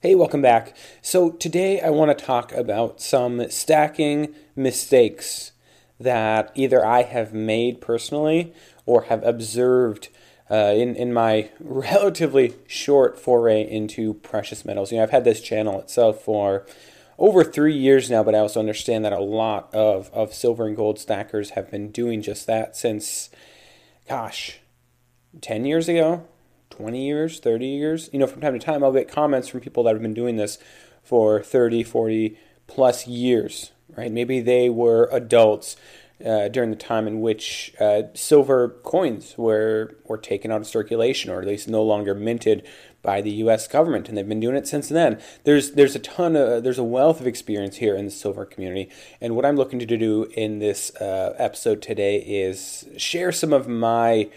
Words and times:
Hey, 0.00 0.14
welcome 0.14 0.40
back. 0.40 0.76
So, 1.02 1.30
today 1.32 1.80
I 1.80 1.90
want 1.90 2.16
to 2.16 2.24
talk 2.24 2.52
about 2.52 3.00
some 3.00 3.50
stacking 3.50 4.32
mistakes 4.54 5.50
that 5.98 6.52
either 6.54 6.86
I 6.86 7.02
have 7.02 7.34
made 7.34 7.80
personally 7.80 8.54
or 8.86 9.02
have 9.06 9.24
observed 9.24 10.08
uh, 10.48 10.72
in, 10.76 10.94
in 10.94 11.12
my 11.12 11.50
relatively 11.60 12.54
short 12.68 13.18
foray 13.18 13.68
into 13.68 14.14
precious 14.14 14.64
metals. 14.64 14.92
You 14.92 14.98
know, 14.98 15.02
I've 15.02 15.10
had 15.10 15.24
this 15.24 15.40
channel 15.40 15.80
itself 15.80 16.22
for 16.22 16.64
over 17.18 17.42
three 17.42 17.76
years 17.76 18.08
now, 18.08 18.22
but 18.22 18.36
I 18.36 18.38
also 18.38 18.60
understand 18.60 19.04
that 19.04 19.12
a 19.12 19.18
lot 19.18 19.68
of, 19.74 20.12
of 20.12 20.32
silver 20.32 20.68
and 20.68 20.76
gold 20.76 21.00
stackers 21.00 21.50
have 21.50 21.72
been 21.72 21.90
doing 21.90 22.22
just 22.22 22.46
that 22.46 22.76
since, 22.76 23.30
gosh, 24.08 24.60
10 25.40 25.64
years 25.64 25.88
ago, 25.88 26.24
20 26.78 27.04
years, 27.04 27.40
30 27.40 27.66
years. 27.66 28.08
You 28.12 28.20
know, 28.20 28.26
from 28.26 28.40
time 28.40 28.52
to 28.52 28.64
time, 28.64 28.84
I'll 28.84 28.92
get 28.92 29.08
comments 29.08 29.48
from 29.48 29.60
people 29.60 29.82
that 29.84 29.94
have 29.94 30.02
been 30.02 30.14
doing 30.14 30.36
this 30.36 30.58
for 31.02 31.42
30, 31.42 31.82
40 31.82 32.38
plus 32.68 33.06
years, 33.06 33.72
right? 33.96 34.12
Maybe 34.12 34.40
they 34.40 34.68
were 34.68 35.08
adults 35.10 35.76
uh, 36.24 36.48
during 36.48 36.70
the 36.70 36.76
time 36.76 37.08
in 37.08 37.20
which 37.20 37.72
uh, 37.80 38.02
silver 38.14 38.68
coins 38.84 39.34
were, 39.36 39.96
were 40.04 40.18
taken 40.18 40.52
out 40.52 40.60
of 40.60 40.66
circulation 40.66 41.30
or 41.30 41.40
at 41.40 41.48
least 41.48 41.68
no 41.68 41.82
longer 41.82 42.14
minted 42.14 42.66
by 43.02 43.20
the 43.20 43.30
U.S. 43.30 43.66
government, 43.66 44.08
and 44.08 44.18
they've 44.18 44.28
been 44.28 44.40
doing 44.40 44.56
it 44.56 44.66
since 44.66 44.88
then. 44.88 45.20
There's 45.44 45.72
there's 45.72 45.94
a 45.94 46.00
ton 46.00 46.34
of 46.34 46.64
there's 46.64 46.78
a 46.78 46.84
wealth 46.84 47.20
of 47.20 47.26
experience 47.28 47.76
here 47.76 47.94
in 47.94 48.04
the 48.04 48.10
silver 48.10 48.44
community, 48.44 48.90
and 49.20 49.36
what 49.36 49.46
I'm 49.46 49.56
looking 49.56 49.78
to 49.78 49.86
do 49.86 50.24
in 50.34 50.58
this 50.58 50.94
uh, 50.96 51.34
episode 51.38 51.80
today 51.80 52.16
is 52.18 52.88
share 52.96 53.30
some 53.30 53.52
of 53.52 53.68
my 53.68 54.28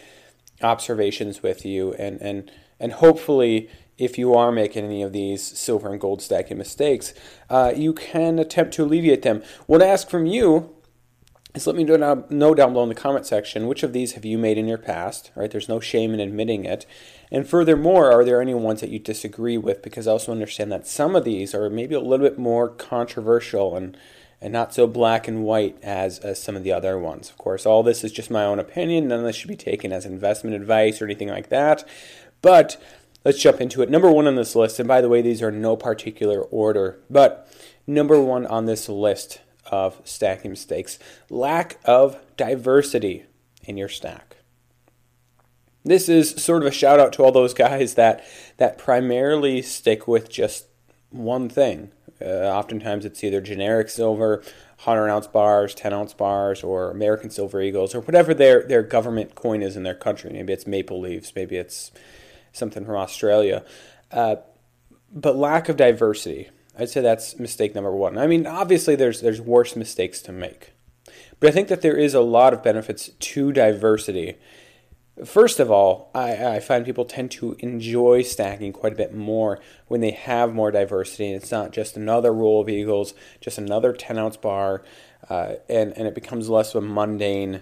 observations 0.64 1.44
with 1.44 1.66
you 1.66 1.94
and 1.94 2.22
and 2.22 2.52
and 2.80 2.94
hopefully 2.94 3.70
if 3.98 4.18
you 4.18 4.34
are 4.34 4.52
making 4.52 4.84
any 4.84 5.04
of 5.04 5.14
these 5.14 5.44
silver 5.44 5.92
and 5.92 6.02
gold 6.02 6.22
stacking 6.22 6.58
mistakes 6.58 7.14
uh, 7.50 7.72
you 7.76 7.94
can 7.94 8.40
attempt 8.40 8.74
to 8.74 8.84
alleviate 8.84 9.22
them. 9.22 9.44
What 9.68 9.82
i 9.82 9.88
ask 9.88 10.10
from 10.10 10.26
you 10.26 10.76
is 11.54 11.68
let 11.68 11.76
me 11.76 11.84
know 11.84 11.98
down, 11.98 12.74
below 12.74 12.84
in 12.84 12.90
the 12.90 12.96
comment 12.96 13.26
section 13.26 13.68
which 13.68 13.84
of 13.84 13.94
these 13.94 14.14
have 14.14 14.26
you 14.26 14.38
made 14.38 14.58
in 14.58 14.68
your 14.68 14.78
past 14.78 15.32
right? 15.36 15.52
There's 15.52 15.70
no 15.70 15.80
shame 15.80 16.14
in 16.14 16.20
admitting 16.20 16.66
it. 16.66 16.86
And 17.32 17.48
furthermore 17.48 18.12
are 18.12 18.26
there 18.26 18.42
any 18.42 18.54
ones 18.54 18.82
that 18.82 18.90
you 18.90 19.00
disagree 19.00 19.58
with? 19.58 19.82
Because 19.82 20.08
i 20.08 20.12
also 20.12 20.32
understand 20.32 20.72
that 20.72 20.88
some 20.88 21.16
of 21.16 21.24
these 21.24 21.54
are 21.54 21.70
maybe 21.70 21.96
a 21.96 22.00
little 22.00 22.26
bit 22.26 22.40
more 22.40 22.70
controversial 22.70 23.76
and 23.76 23.98
and 24.42 24.52
not 24.52 24.74
so 24.74 24.88
black 24.88 25.28
and 25.28 25.44
white 25.44 25.78
as, 25.84 26.20
as 26.20 26.42
some 26.42 26.56
of 26.56 26.64
the 26.64 26.72
other 26.72 26.98
ones. 26.98 27.30
Of 27.30 27.38
course, 27.38 27.66
all 27.66 27.84
this 27.84 28.04
is 28.04 28.12
just 28.12 28.32
my 28.32 28.44
own 28.44 28.60
opinion. 28.60 29.08
None 29.08 29.20
of 29.20 29.26
this 29.26 29.36
should 29.36 29.50
be 29.50 29.56
taken 29.56 29.92
as 29.92 30.06
investment 30.06 30.56
advice 30.56 31.02
or 31.02 31.06
anything 31.06 31.30
like 31.30 31.50
that. 31.50 31.88
But 32.42 32.82
let's 33.24 33.40
jump 33.40 33.62
into 33.62 33.82
it. 33.82 33.90
Number 33.90 34.12
one 34.12 34.28
on 34.28 34.36
this 34.36 34.56
list, 34.56 34.80
and 34.80 34.88
by 34.88 35.02
the 35.02 35.10
way, 35.10 35.22
these 35.22 35.44
are 35.44 35.52
no 35.52 35.76
particular 35.76 36.42
order, 36.42 37.00
but 37.10 37.48
number 37.86 38.20
one 38.20 38.48
on 38.48 38.66
this 38.66 38.90
list 38.90 39.42
of 39.68 40.02
stacking 40.04 40.52
mistakes 40.52 41.00
lack 41.30 41.80
of 41.86 42.18
diversity 42.36 43.26
in 43.64 43.78
your 43.78 43.88
stack. 43.88 44.38
This 45.84 46.10
is 46.10 46.32
sort 46.32 46.62
of 46.62 46.68
a 46.68 46.72
shout 46.72 47.00
out 47.00 47.14
to 47.14 47.24
all 47.24 47.32
those 47.32 47.54
guys 47.54 47.96
that 47.96 48.24
that 48.58 48.78
primarily 48.78 49.62
stick 49.62 50.08
with 50.08 50.30
just 50.30 50.66
one 51.12 51.50
thing, 51.50 51.92
uh, 52.22 52.26
oftentimes 52.26 53.06
it's 53.06 53.24
either 53.24 53.42
generic 53.42 53.90
silver, 53.90 54.38
100 54.84 55.10
ounce 55.10 55.28
bars, 55.28 55.76
10 55.76 55.94
ounce 55.94 56.14
bars, 56.14 56.64
or 56.64 56.92
American 56.92 57.30
Silver 57.30 57.62
Eagles, 57.62 57.94
or 57.94 58.02
whatever 58.02 58.34
their, 58.34 58.64
their 58.64 58.84
government 58.84 59.36
coin 59.36 59.62
is 59.62 59.76
in 59.76 59.84
their 59.84 59.96
country. 59.96 60.32
Maybe 60.32 60.54
it's 60.54 60.68
maple 60.68 61.00
leaves, 61.00 61.34
maybe 61.36 61.58
it's 61.58 61.92
something 62.52 62.86
from 62.86 62.96
Australia. 62.96 63.64
Uh, 64.12 64.38
but 65.14 65.36
lack 65.36 65.70
of 65.70 65.78
diversity, 65.78 66.50
I'd 66.78 66.90
say 66.90 67.02
that's 67.02 67.38
mistake 67.38 67.76
number 67.76 67.92
one. 67.92 68.18
I 68.18 68.28
mean, 68.28 68.48
obviously, 68.48 68.96
there's, 68.96 69.22
there's 69.22 69.42
worse 69.42 69.76
mistakes 69.76 70.22
to 70.24 70.32
make. 70.32 70.72
But 71.40 71.50
I 71.50 71.52
think 71.52 71.68
that 71.70 71.82
there 71.82 71.98
is 71.98 72.14
a 72.14 72.22
lot 72.22 72.54
of 72.54 72.64
benefits 72.64 73.10
to 73.10 73.52
diversity 73.52 74.36
First 75.26 75.60
of 75.60 75.70
all, 75.70 76.10
I, 76.16 76.56
I, 76.56 76.60
find 76.60 76.84
people 76.84 77.06
tend 77.06 77.30
to 77.32 77.56
enjoy 77.60 78.24
stacking 78.24 78.74
quite 78.74 78.94
a 78.94 78.96
bit 78.96 79.14
more 79.14 79.60
when 79.88 80.02
they 80.02 80.12
have 80.12 80.54
more 80.54 80.72
diversity. 80.72 81.28
And 81.28 81.36
it's 81.36 81.52
not 81.52 81.72
just 81.72 81.96
another 81.96 82.34
roll 82.34 82.62
of 82.62 82.70
Eagles, 82.70 83.14
just 83.40 83.60
another 83.60 83.94
10 83.94 84.18
ounce 84.18 84.38
bar, 84.38 84.84
uh, 85.30 85.56
and, 85.70 85.96
and 85.96 86.08
it 86.08 86.16
becomes 86.16 86.50
less 86.50 86.74
of 86.74 86.84
a 86.84 86.88
mundane 86.88 87.62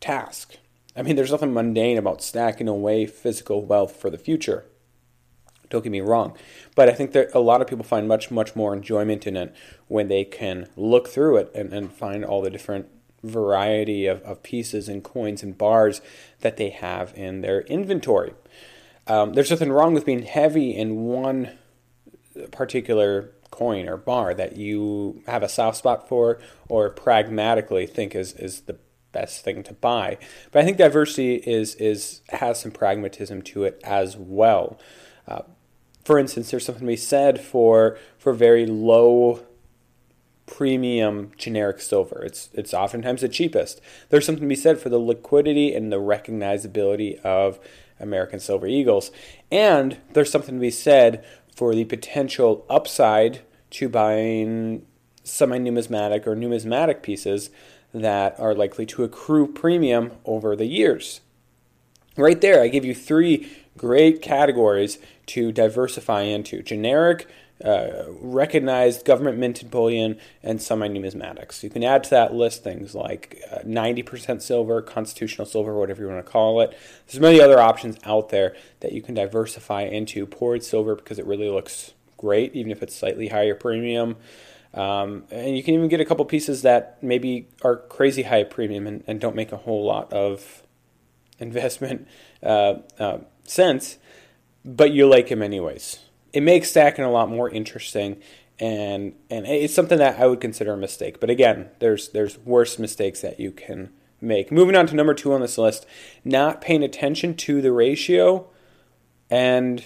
task. 0.00 0.58
I 0.94 1.00
mean, 1.00 1.16
there's 1.16 1.30
nothing 1.30 1.54
mundane 1.54 1.96
about 1.96 2.22
stacking 2.22 2.68
away 2.68 3.06
physical 3.06 3.64
wealth 3.64 3.96
for 3.96 4.10
the 4.10 4.18
future. 4.18 4.66
Don't 5.70 5.82
get 5.82 5.92
me 5.92 6.02
wrong. 6.02 6.36
But 6.74 6.90
I 6.90 6.92
think 6.92 7.12
that 7.12 7.30
a 7.34 7.40
lot 7.40 7.62
of 7.62 7.66
people 7.66 7.84
find 7.84 8.06
much, 8.06 8.30
much 8.30 8.54
more 8.54 8.74
enjoyment 8.74 9.26
in 9.26 9.38
it 9.38 9.54
when 9.88 10.08
they 10.08 10.24
can 10.24 10.68
look 10.76 11.08
through 11.08 11.38
it 11.38 11.50
and, 11.54 11.72
and 11.72 11.90
find 11.90 12.22
all 12.22 12.42
the 12.42 12.50
different 12.50 12.88
variety 13.22 14.06
of, 14.06 14.22
of 14.22 14.42
pieces 14.42 14.88
and 14.88 15.04
coins 15.04 15.42
and 15.42 15.56
bars 15.56 16.00
that 16.40 16.56
they 16.56 16.70
have 16.70 17.12
in 17.16 17.40
their 17.40 17.62
inventory. 17.62 18.34
Um, 19.06 19.34
there's 19.34 19.50
nothing 19.50 19.72
wrong 19.72 19.94
with 19.94 20.06
being 20.06 20.22
heavy 20.22 20.76
in 20.76 21.04
one 21.04 21.58
particular 22.50 23.32
coin 23.50 23.88
or 23.88 23.96
bar 23.96 24.34
that 24.34 24.56
you 24.56 25.22
have 25.26 25.42
a 25.42 25.48
soft 25.48 25.76
spot 25.76 26.08
for 26.08 26.40
or 26.68 26.88
pragmatically 26.88 27.86
think 27.86 28.14
is, 28.14 28.32
is 28.34 28.62
the 28.62 28.78
best 29.12 29.44
thing 29.44 29.62
to 29.62 29.74
buy. 29.74 30.18
But 30.50 30.62
I 30.62 30.64
think 30.64 30.78
diversity 30.78 31.36
is 31.36 31.74
is 31.76 32.22
has 32.30 32.60
some 32.60 32.72
pragmatism 32.72 33.42
to 33.42 33.64
it 33.64 33.80
as 33.84 34.16
well. 34.16 34.78
Uh, 35.28 35.42
for 36.04 36.18
instance, 36.18 36.50
there's 36.50 36.64
something 36.64 36.86
to 36.86 36.92
be 36.92 36.96
said 36.96 37.40
for 37.40 37.98
for 38.18 38.32
very 38.32 38.66
low 38.66 39.44
premium 40.52 41.32
generic 41.38 41.80
silver. 41.80 42.22
It's 42.22 42.50
it's 42.52 42.74
oftentimes 42.74 43.22
the 43.22 43.28
cheapest. 43.28 43.80
There's 44.10 44.26
something 44.26 44.42
to 44.42 44.48
be 44.48 44.54
said 44.54 44.78
for 44.78 44.90
the 44.90 44.98
liquidity 44.98 45.74
and 45.74 45.90
the 45.90 45.96
recognizability 45.96 47.18
of 47.22 47.58
American 47.98 48.38
Silver 48.38 48.66
Eagles. 48.66 49.10
And 49.50 49.96
there's 50.12 50.30
something 50.30 50.56
to 50.56 50.60
be 50.60 50.70
said 50.70 51.24
for 51.56 51.74
the 51.74 51.86
potential 51.86 52.66
upside 52.68 53.40
to 53.70 53.88
buying 53.88 54.84
semi 55.24 55.56
numismatic 55.56 56.26
or 56.26 56.36
numismatic 56.36 57.02
pieces 57.02 57.48
that 57.94 58.38
are 58.38 58.54
likely 58.54 58.84
to 58.86 59.04
accrue 59.04 59.50
premium 59.50 60.12
over 60.26 60.54
the 60.54 60.66
years. 60.66 61.22
Right 62.16 62.40
there, 62.42 62.62
I 62.62 62.68
give 62.68 62.84
you 62.84 62.94
three 62.94 63.50
great 63.78 64.20
categories 64.20 64.98
to 65.26 65.50
diversify 65.50 66.22
into 66.22 66.62
generic, 66.62 67.26
uh, 67.64 68.04
recognized 68.20 69.04
government 69.04 69.38
minted 69.38 69.70
bullion 69.70 70.18
and 70.42 70.60
semi 70.60 70.88
numismatics. 70.88 71.62
You 71.62 71.70
can 71.70 71.84
add 71.84 72.04
to 72.04 72.10
that 72.10 72.34
list 72.34 72.64
things 72.64 72.94
like 72.94 73.40
uh, 73.50 73.58
90% 73.58 74.42
silver, 74.42 74.82
constitutional 74.82 75.46
silver, 75.46 75.78
whatever 75.78 76.02
you 76.02 76.08
want 76.08 76.24
to 76.24 76.30
call 76.30 76.60
it. 76.60 76.76
There's 77.06 77.20
many 77.20 77.40
other 77.40 77.60
options 77.60 77.98
out 78.04 78.30
there 78.30 78.56
that 78.80 78.92
you 78.92 79.02
can 79.02 79.14
diversify 79.14 79.82
into. 79.82 80.26
Poured 80.26 80.64
silver 80.64 80.96
because 80.96 81.18
it 81.18 81.26
really 81.26 81.48
looks 81.48 81.92
great, 82.16 82.54
even 82.54 82.72
if 82.72 82.82
it's 82.82 82.94
slightly 82.94 83.28
higher 83.28 83.54
premium. 83.54 84.16
Um, 84.74 85.24
and 85.30 85.56
you 85.56 85.62
can 85.62 85.74
even 85.74 85.88
get 85.88 86.00
a 86.00 86.04
couple 86.04 86.24
pieces 86.24 86.62
that 86.62 87.02
maybe 87.02 87.48
are 87.62 87.76
crazy 87.76 88.22
high 88.22 88.44
premium 88.44 88.86
and, 88.86 89.04
and 89.06 89.20
don't 89.20 89.36
make 89.36 89.52
a 89.52 89.58
whole 89.58 89.84
lot 89.84 90.12
of 90.12 90.62
investment 91.38 92.06
uh, 92.42 92.74
uh 92.98 93.18
sense, 93.44 93.98
but 94.64 94.92
you 94.92 95.06
like 95.06 95.28
them 95.28 95.42
anyways 95.42 95.98
it 96.32 96.42
makes 96.42 96.70
stacking 96.70 97.04
a 97.04 97.10
lot 97.10 97.28
more 97.28 97.50
interesting 97.50 98.20
and 98.58 99.14
and 99.28 99.44
it's 99.46 99.74
something 99.74 99.98
that 99.98 100.20
I 100.20 100.26
would 100.26 100.40
consider 100.40 100.72
a 100.72 100.76
mistake. 100.76 101.18
But 101.20 101.30
again, 101.30 101.70
there's 101.80 102.10
there's 102.10 102.38
worse 102.38 102.78
mistakes 102.78 103.20
that 103.20 103.40
you 103.40 103.50
can 103.50 103.90
make. 104.20 104.52
Moving 104.52 104.76
on 104.76 104.86
to 104.86 104.94
number 104.94 105.14
two 105.14 105.32
on 105.32 105.40
this 105.40 105.58
list, 105.58 105.84
not 106.24 106.60
paying 106.60 106.84
attention 106.84 107.34
to 107.34 107.60
the 107.60 107.72
ratio 107.72 108.48
and 109.28 109.84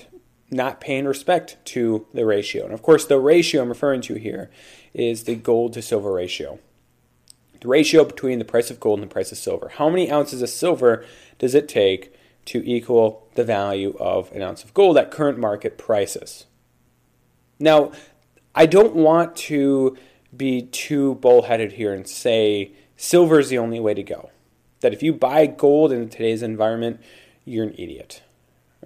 not 0.51 0.81
paying 0.81 1.07
respect 1.07 1.57
to 1.65 2.07
the 2.13 2.27
ratio. 2.27 2.65
And 2.65 2.75
of 2.75 2.83
course, 2.83 3.07
the 3.07 3.19
ratio 3.19 3.63
I'm 3.63 3.71
referring 3.71 4.03
to 4.03 4.15
here 4.15 4.51
is 4.93 5.25
the 5.25 5.37
gold 5.37 5.73
to 5.73 5.83
silver 5.83 6.13
ratio. 6.13 6.59
The 7.61 7.69
ratio 7.69 8.05
between 8.05 8.39
the 8.39 8.45
price 8.45 8.71
of 8.71 8.79
gold 8.79 9.01
and 9.01 9.09
the 9.09 9.13
price 9.13 9.33
of 9.33 9.39
silver. 9.39 9.71
How 9.71 9.89
many 9.89 10.13
ounces 10.13 10.43
of 10.43 10.51
silver 10.51 11.05
does 11.39 11.55
it 11.55 11.69
take 11.69 12.15
to 12.47 12.69
equal 12.69 13.29
the 13.35 13.45
value 13.45 13.95
of 13.99 14.33
an 14.33 14.43
ounce 14.43 14.65
of 14.65 14.73
gold 14.75 14.97
at 14.97 15.11
current 15.11 15.39
market 15.39 15.77
prices. 15.77 16.47
Now, 17.59 17.93
I 18.55 18.67
don't 18.67 18.95
want 18.95 19.37
to 19.37 19.97
be 20.35 20.63
too 20.63 21.17
bullheaded 21.17 21.73
here 21.73 21.93
and 21.93 22.07
say 22.07 22.73
silver 22.97 23.39
is 23.39 23.49
the 23.49 23.59
only 23.59 23.81
way 23.81 23.95
to 23.95 24.03
go. 24.03 24.31
That 24.81 24.93
if 24.93 25.03
you 25.03 25.13
buy 25.13 25.47
gold 25.47 25.93
in 25.93 26.09
today's 26.09 26.43
environment, 26.43 27.01
you're 27.45 27.65
an 27.65 27.75
idiot. 27.79 28.23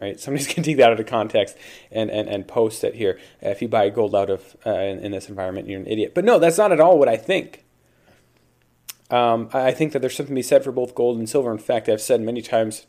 Right? 0.00 0.18
Somebody's 0.18 0.46
going 0.48 0.56
to 0.56 0.62
take 0.62 0.76
that 0.78 0.92
out 0.92 1.00
of 1.00 1.06
context 1.06 1.56
and, 1.90 2.10
and, 2.10 2.28
and 2.28 2.48
post 2.48 2.84
it 2.84 2.94
here. 2.94 3.18
If 3.40 3.60
you 3.60 3.68
buy 3.68 3.90
gold 3.90 4.14
out 4.14 4.30
of 4.30 4.56
uh, 4.66 4.70
in, 4.70 5.00
in, 5.00 5.12
this 5.12 5.28
environment, 5.28 5.68
you're 5.68 5.80
an 5.80 5.86
idiot. 5.86 6.12
But 6.14 6.24
no, 6.24 6.38
that's 6.38 6.58
not 6.58 6.72
at 6.72 6.80
all 6.80 6.98
what 6.98 7.08
I 7.08 7.16
think. 7.16 7.64
Um, 9.10 9.50
I 9.52 9.72
think 9.72 9.92
that 9.92 9.98
there's 9.98 10.16
something 10.16 10.34
to 10.34 10.38
be 10.38 10.42
said 10.42 10.62
for 10.62 10.70
both 10.70 10.94
gold 10.94 11.18
and 11.18 11.28
silver. 11.28 11.50
In 11.50 11.58
fact, 11.58 11.88
I've 11.88 12.00
said 12.00 12.20
many 12.20 12.42
times 12.42 12.86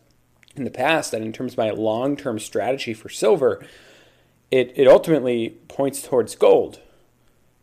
in 0.55 0.63
the 0.63 0.71
past 0.71 1.11
that 1.11 1.21
in 1.21 1.31
terms 1.31 1.53
of 1.53 1.57
my 1.57 1.69
long 1.71 2.15
term 2.15 2.39
strategy 2.39 2.93
for 2.93 3.09
silver, 3.09 3.63
it, 4.49 4.73
it 4.75 4.87
ultimately 4.87 5.51
points 5.67 6.01
towards 6.01 6.35
gold. 6.35 6.79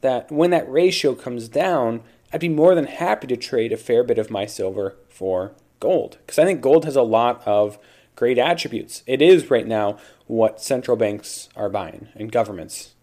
That 0.01 0.31
when 0.31 0.51
that 0.51 0.71
ratio 0.71 1.15
comes 1.15 1.49
down, 1.49 2.03
I'd 2.33 2.41
be 2.41 2.49
more 2.49 2.75
than 2.75 2.87
happy 2.87 3.27
to 3.29 3.37
trade 3.37 3.73
a 3.73 3.77
fair 3.77 4.05
bit 4.05 4.19
of 4.19 4.31
my 4.31 4.47
silver 4.47 4.97
for 5.09 5.53
gold. 5.81 6.19
Because 6.25 6.39
I 6.39 6.45
think 6.45 6.61
gold 6.61 6.85
has 6.85 6.97
a 6.97 7.03
lot 7.03 7.43
of 7.47 7.79
great 8.17 8.39
attributes. 8.39 9.03
It 9.07 9.23
is 9.23 9.51
right 9.51 9.67
now 9.67 9.99
what 10.27 10.61
central 10.61 10.97
banks 10.97 11.49
are 11.57 11.69
buying 11.69 12.09
and 12.15 12.33
governments 12.33 12.95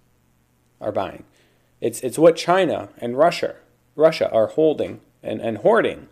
are 0.81 0.91
buying. 0.91 1.23
It's, 1.81 2.01
it's 2.01 2.17
what 2.17 2.35
China 2.35 2.89
and 2.97 3.17
Russia, 3.17 3.55
Russia 3.95 4.29
are 4.31 4.47
holding 4.47 5.01
and, 5.23 5.41
and 5.41 5.59
hoarding. 5.59 6.07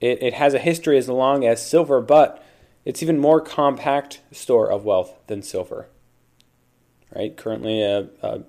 It, 0.00 0.22
it 0.22 0.34
has 0.34 0.54
a 0.54 0.58
history 0.58 0.96
as 0.98 1.08
long 1.08 1.44
as 1.44 1.64
silver, 1.64 2.00
but 2.00 2.42
it's 2.84 3.02
even 3.02 3.18
more 3.18 3.40
compact 3.40 4.20
store 4.32 4.70
of 4.70 4.84
wealth 4.84 5.14
than 5.26 5.42
silver. 5.42 5.88
Right? 7.14 7.36
Currently, 7.36 7.82
a, 7.82 7.98
uh, 8.00 8.06
a, 8.22 8.26
uh, 8.28 8.42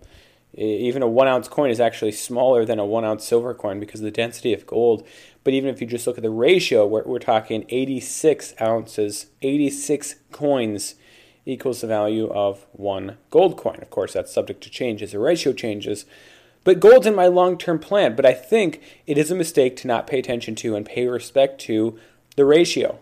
even 0.58 1.04
a 1.04 1.08
one 1.08 1.28
ounce 1.28 1.48
coin 1.48 1.70
is 1.70 1.80
actually 1.80 2.12
smaller 2.12 2.66
than 2.66 2.80
a 2.80 2.86
one 2.86 3.06
ounce 3.06 3.24
silver 3.24 3.54
coin 3.54 3.80
because 3.80 4.02
of 4.02 4.06
the 4.06 4.12
density 4.12 4.54
of 4.54 4.66
gold. 4.66 5.08
But 5.44 5.54
even 5.54 5.70
if 5.70 5.80
you 5.80 5.88
just 5.88 6.08
look 6.08 6.18
at 6.18 6.24
the 6.24 6.30
ratio, 6.30 6.86
we're, 6.86 7.04
we're 7.04 7.20
talking 7.20 7.66
86 7.70 8.56
ounces, 8.60 9.28
86 9.42 10.16
coins 10.32 10.96
equals 11.46 11.82
the 11.82 11.88
value 11.88 12.30
of 12.32 12.66
one 12.72 13.18
gold 13.30 13.58
coin. 13.58 13.80
Of 13.82 13.90
course, 13.90 14.14
that's 14.14 14.34
subject 14.34 14.62
to 14.64 14.70
change 14.70 15.02
as 15.02 15.12
the 15.12 15.20
ratio 15.20 15.54
changes. 15.54 16.06
But 16.64 16.80
gold's 16.80 17.08
in 17.08 17.16
my 17.16 17.28
long 17.28 17.58
term 17.58 17.80
plan, 17.80 18.16
but 18.16 18.26
I 18.26 18.34
think 18.34 18.82
it 19.08 19.18
is 19.18 19.32
a 19.32 19.36
mistake 19.36 19.76
to 19.78 19.88
not 19.88 20.08
pay 20.08 20.20
attention 20.20 20.56
to 20.56 20.76
and 20.76 20.86
pay 20.86 21.08
respect 21.08 21.60
to 21.62 21.98
the 22.36 22.46
ratio. 22.46 23.00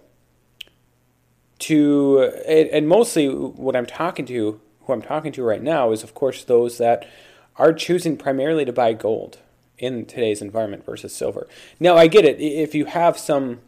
To 1.59 2.21
and 2.47 2.87
mostly 2.87 3.27
what 3.27 3.75
I'm 3.75 3.87
talking 3.87 4.25
to, 4.27 4.61
who 4.81 4.93
I'm 4.93 5.01
talking 5.01 5.31
to 5.33 5.43
right 5.43 5.61
now, 5.61 5.91
is 5.91 6.03
of 6.03 6.13
course 6.13 6.43
those 6.43 6.77
that 6.77 7.07
are 7.55 7.73
choosing 7.73 8.15
primarily 8.15 8.63
to 8.65 8.71
buy 8.71 8.93
gold 8.93 9.39
in 9.79 10.05
today's 10.05 10.41
environment 10.41 10.85
versus 10.85 11.13
silver. 11.15 11.47
Now 11.79 11.95
I 11.97 12.07
get 12.07 12.25
it. 12.25 12.39
If 12.39 12.75
you 12.75 12.85
have 12.85 13.17
some 13.17 13.61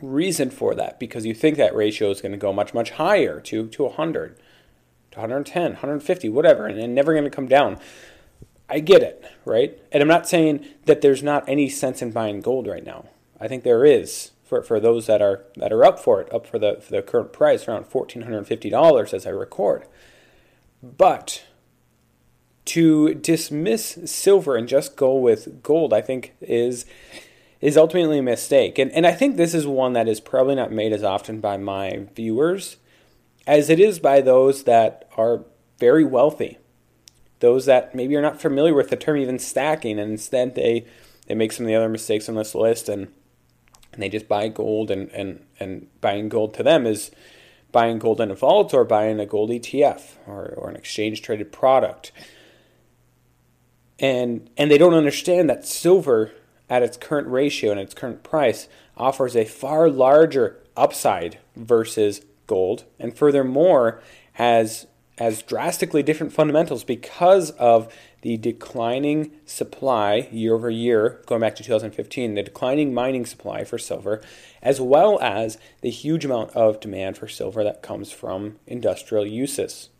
reason 0.00 0.50
for 0.50 0.74
that 0.74 0.98
because 0.98 1.24
you 1.24 1.34
think 1.34 1.56
that 1.56 1.74
ratio 1.74 2.10
is 2.10 2.20
going 2.20 2.32
to 2.32 2.38
go 2.38 2.52
much 2.52 2.74
much 2.74 2.90
higher 2.92 3.40
to 3.40 3.68
to 3.68 3.84
100 3.84 4.36
to 5.12 5.18
110 5.20 5.62
150 5.62 6.28
whatever 6.28 6.66
and, 6.66 6.76
and 6.76 6.92
never 6.92 7.12
going 7.12 7.22
to 7.22 7.30
come 7.30 7.46
down 7.46 7.78
I 8.68 8.80
get 8.80 9.02
it, 9.02 9.24
right? 9.44 9.78
And 9.90 10.02
I'm 10.02 10.08
not 10.08 10.28
saying 10.28 10.66
that 10.86 11.00
there's 11.00 11.22
not 11.22 11.48
any 11.48 11.68
sense 11.68 12.00
in 12.00 12.10
buying 12.10 12.40
gold 12.40 12.66
right 12.66 12.84
now. 12.84 13.04
I 13.40 13.48
think 13.48 13.64
there 13.64 13.84
is 13.84 14.30
for, 14.44 14.62
for 14.62 14.80
those 14.80 15.06
that 15.06 15.20
are 15.20 15.44
that 15.56 15.72
are 15.72 15.84
up 15.84 15.98
for 15.98 16.20
it, 16.20 16.32
up 16.32 16.46
for 16.46 16.58
the 16.58 16.80
for 16.80 16.90
the 16.92 17.02
current 17.02 17.32
price 17.32 17.66
around 17.66 17.86
fourteen 17.86 18.22
hundred 18.22 18.38
and 18.38 18.46
fifty 18.46 18.70
dollars 18.70 19.12
as 19.12 19.26
I 19.26 19.30
record. 19.30 19.86
But 20.82 21.44
to 22.66 23.14
dismiss 23.14 23.98
silver 24.04 24.56
and 24.56 24.68
just 24.68 24.96
go 24.96 25.14
with 25.16 25.62
gold, 25.62 25.92
I 25.92 26.00
think 26.00 26.34
is 26.40 26.86
is 27.60 27.76
ultimately 27.76 28.18
a 28.18 28.22
mistake. 28.22 28.78
And 28.78 28.90
and 28.92 29.06
I 29.06 29.12
think 29.12 29.36
this 29.36 29.54
is 29.54 29.66
one 29.66 29.92
that 29.94 30.08
is 30.08 30.20
probably 30.20 30.54
not 30.54 30.72
made 30.72 30.92
as 30.92 31.02
often 31.02 31.40
by 31.40 31.56
my 31.56 32.06
viewers 32.14 32.76
as 33.46 33.68
it 33.68 33.80
is 33.80 33.98
by 33.98 34.20
those 34.20 34.64
that 34.64 35.08
are 35.16 35.44
very 35.78 36.04
wealthy 36.04 36.58
those 37.42 37.66
that 37.66 37.92
maybe 37.92 38.14
are 38.14 38.22
not 38.22 38.40
familiar 38.40 38.72
with 38.72 38.88
the 38.88 38.96
term 38.96 39.16
even 39.16 39.38
stacking, 39.38 39.98
and 39.98 40.12
instead 40.12 40.54
they 40.54 40.86
they 41.26 41.34
make 41.34 41.52
some 41.52 41.66
of 41.66 41.68
the 41.68 41.74
other 41.74 41.88
mistakes 41.88 42.28
on 42.28 42.36
this 42.36 42.54
list, 42.54 42.88
and 42.88 43.08
and 43.92 44.00
they 44.02 44.08
just 44.08 44.28
buy 44.28 44.48
gold, 44.48 44.90
and 44.90 45.10
and 45.10 45.44
and 45.60 45.88
buying 46.00 46.28
gold 46.28 46.54
to 46.54 46.62
them 46.62 46.86
is 46.86 47.10
buying 47.72 47.98
gold 47.98 48.20
in 48.20 48.30
a 48.30 48.34
vault 48.34 48.72
or 48.72 48.84
buying 48.84 49.18
a 49.18 49.26
gold 49.26 49.50
ETF 49.50 50.02
or, 50.26 50.54
or 50.56 50.70
an 50.70 50.76
exchange 50.76 51.20
traded 51.20 51.50
product. 51.50 52.12
And 53.98 54.48
and 54.56 54.70
they 54.70 54.78
don't 54.78 54.94
understand 54.94 55.50
that 55.50 55.66
silver 55.66 56.32
at 56.70 56.82
its 56.82 56.96
current 56.96 57.26
ratio 57.26 57.72
and 57.72 57.80
its 57.80 57.92
current 57.92 58.22
price 58.22 58.68
offers 58.96 59.34
a 59.34 59.44
far 59.44 59.90
larger 59.90 60.62
upside 60.76 61.38
versus 61.56 62.22
gold 62.46 62.84
and 63.00 63.16
furthermore 63.16 64.00
has 64.34 64.86
has 65.22 65.40
drastically 65.42 66.02
different 66.02 66.32
fundamentals 66.32 66.82
because 66.82 67.50
of 67.52 67.92
the 68.22 68.36
declining 68.36 69.30
supply 69.46 70.28
year 70.32 70.54
over 70.54 70.68
year, 70.68 71.22
going 71.26 71.40
back 71.40 71.54
to 71.54 71.62
2015, 71.62 72.34
the 72.34 72.42
declining 72.42 72.92
mining 72.92 73.24
supply 73.24 73.62
for 73.62 73.78
silver, 73.78 74.20
as 74.62 74.80
well 74.80 75.20
as 75.20 75.58
the 75.80 75.90
huge 75.90 76.24
amount 76.24 76.50
of 76.50 76.80
demand 76.80 77.16
for 77.16 77.28
silver 77.28 77.62
that 77.62 77.82
comes 77.82 78.10
from 78.10 78.58
industrial 78.66 79.24
uses. 79.24 79.90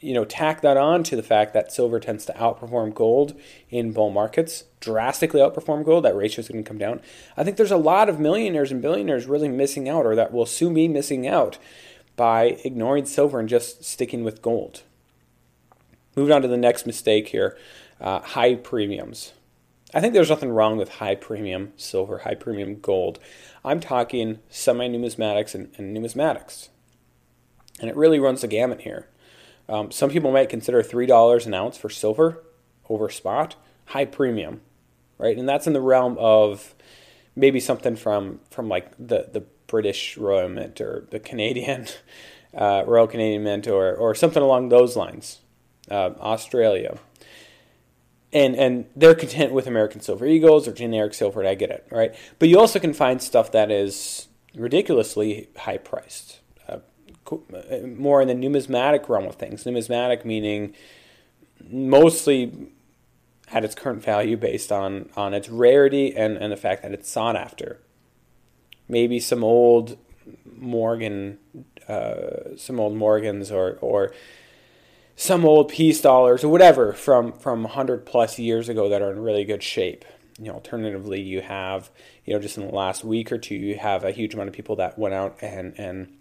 You 0.00 0.14
know, 0.14 0.24
tack 0.24 0.60
that 0.60 0.76
on 0.76 1.02
to 1.04 1.16
the 1.16 1.22
fact 1.22 1.54
that 1.54 1.72
silver 1.72 1.98
tends 1.98 2.24
to 2.26 2.32
outperform 2.34 2.94
gold 2.94 3.36
in 3.68 3.92
bull 3.92 4.10
markets, 4.10 4.64
drastically 4.78 5.40
outperform 5.40 5.84
gold. 5.84 6.04
That 6.04 6.14
ratio 6.14 6.40
is 6.40 6.48
going 6.48 6.62
to 6.62 6.68
come 6.68 6.78
down. 6.78 7.00
I 7.36 7.42
think 7.42 7.56
there's 7.56 7.72
a 7.72 7.76
lot 7.76 8.08
of 8.08 8.20
millionaires 8.20 8.70
and 8.70 8.80
billionaires 8.80 9.26
really 9.26 9.48
missing 9.48 9.88
out, 9.88 10.06
or 10.06 10.14
that 10.14 10.32
will 10.32 10.46
soon 10.46 10.74
be 10.74 10.86
missing 10.86 11.26
out 11.26 11.58
by 12.16 12.58
ignoring 12.64 13.06
silver 13.06 13.38
and 13.40 13.48
just 13.48 13.84
sticking 13.84 14.24
with 14.24 14.42
gold. 14.42 14.82
Moving 16.16 16.32
on 16.32 16.42
to 16.42 16.48
the 16.48 16.56
next 16.56 16.86
mistake 16.86 17.28
here 17.28 17.56
uh, 18.00 18.20
high 18.20 18.54
premiums. 18.54 19.32
I 19.92 20.00
think 20.00 20.12
there's 20.12 20.30
nothing 20.30 20.50
wrong 20.50 20.76
with 20.76 20.94
high 20.94 21.14
premium 21.14 21.72
silver, 21.76 22.18
high 22.18 22.34
premium 22.34 22.80
gold. 22.80 23.18
I'm 23.64 23.80
talking 23.80 24.40
semi 24.50 24.88
numismatics 24.88 25.54
and, 25.54 25.72
and, 25.76 25.96
numismatics. 25.96 26.68
And 27.80 27.88
it 27.88 27.96
really 27.96 28.18
runs 28.18 28.40
the 28.40 28.48
gamut 28.48 28.82
here. 28.82 29.08
Um, 29.68 29.90
some 29.90 30.10
people 30.10 30.32
might 30.32 30.48
consider 30.48 30.82
$3 30.82 31.46
an 31.46 31.54
ounce 31.54 31.78
for 31.78 31.88
silver 31.88 32.42
over 32.88 33.08
spot 33.08 33.56
high 33.86 34.04
premium, 34.04 34.60
right? 35.18 35.36
And 35.36 35.48
that's 35.48 35.66
in 35.66 35.72
the 35.72 35.80
realm 35.80 36.16
of 36.18 36.74
maybe 37.36 37.60
something 37.60 37.96
from 37.96 38.40
from 38.50 38.68
like 38.68 38.90
the 38.98 39.28
the 39.32 39.44
British 39.66 40.16
Royal 40.16 40.48
Mint 40.48 40.80
or 40.80 41.06
the 41.10 41.20
Canadian 41.20 41.86
uh, 42.54 42.84
Royal 42.86 43.06
Canadian 43.06 43.44
Mint 43.44 43.66
or 43.66 43.94
or 43.94 44.14
something 44.14 44.42
along 44.42 44.68
those 44.68 44.96
lines. 44.96 45.40
Uh, 45.90 46.12
Australia. 46.18 46.98
And, 48.32 48.56
and 48.56 48.86
they're 48.96 49.14
content 49.14 49.52
with 49.52 49.66
American 49.66 50.00
Silver 50.00 50.26
Eagles 50.26 50.66
or 50.66 50.72
generic 50.72 51.14
silver, 51.14 51.46
I 51.46 51.54
get 51.54 51.70
it, 51.70 51.86
right? 51.90 52.14
But 52.38 52.48
you 52.48 52.58
also 52.58 52.80
can 52.80 52.94
find 52.94 53.22
stuff 53.22 53.52
that 53.52 53.70
is 53.70 54.26
ridiculously 54.56 55.50
high 55.56 55.76
priced, 55.76 56.40
uh, 56.68 56.78
more 57.86 58.22
in 58.22 58.28
the 58.28 58.34
numismatic 58.34 59.08
realm 59.08 59.26
of 59.26 59.36
things. 59.36 59.66
Numismatic 59.66 60.24
meaning 60.24 60.74
mostly 61.70 62.70
at 63.52 63.64
its 63.64 63.74
current 63.74 64.02
value 64.02 64.36
based 64.36 64.72
on, 64.72 65.10
on 65.16 65.34
its 65.34 65.48
rarity 65.48 66.16
and, 66.16 66.36
and 66.36 66.50
the 66.50 66.56
fact 66.56 66.82
that 66.82 66.92
it's 66.92 67.10
sought 67.10 67.36
after 67.36 67.80
maybe 68.88 69.20
some 69.20 69.42
old 69.42 69.96
Morgan, 70.44 71.38
uh, 71.88 72.56
some 72.56 72.80
old 72.80 72.96
Morgans 72.96 73.50
or 73.50 73.78
or 73.80 74.12
some 75.16 75.44
old 75.44 75.68
peace 75.68 76.00
dollars 76.00 76.42
or 76.42 76.48
whatever 76.48 76.92
from 76.92 77.32
from 77.32 77.62
100 77.62 78.06
plus 78.06 78.38
years 78.38 78.68
ago 78.68 78.88
that 78.88 79.02
are 79.02 79.12
in 79.12 79.20
really 79.20 79.44
good 79.44 79.62
shape. 79.62 80.04
You 80.38 80.46
know, 80.46 80.54
alternatively, 80.54 81.20
you 81.20 81.40
have 81.42 81.90
you 82.24 82.34
know 82.34 82.40
just 82.40 82.58
in 82.58 82.66
the 82.66 82.74
last 82.74 83.04
week 83.04 83.30
or 83.30 83.38
two, 83.38 83.54
you 83.54 83.78
have 83.78 84.04
a 84.04 84.10
huge 84.10 84.34
amount 84.34 84.48
of 84.48 84.54
people 84.54 84.76
that 84.76 84.98
went 84.98 85.14
out 85.14 85.36
and 85.40 85.78
and 85.78 86.16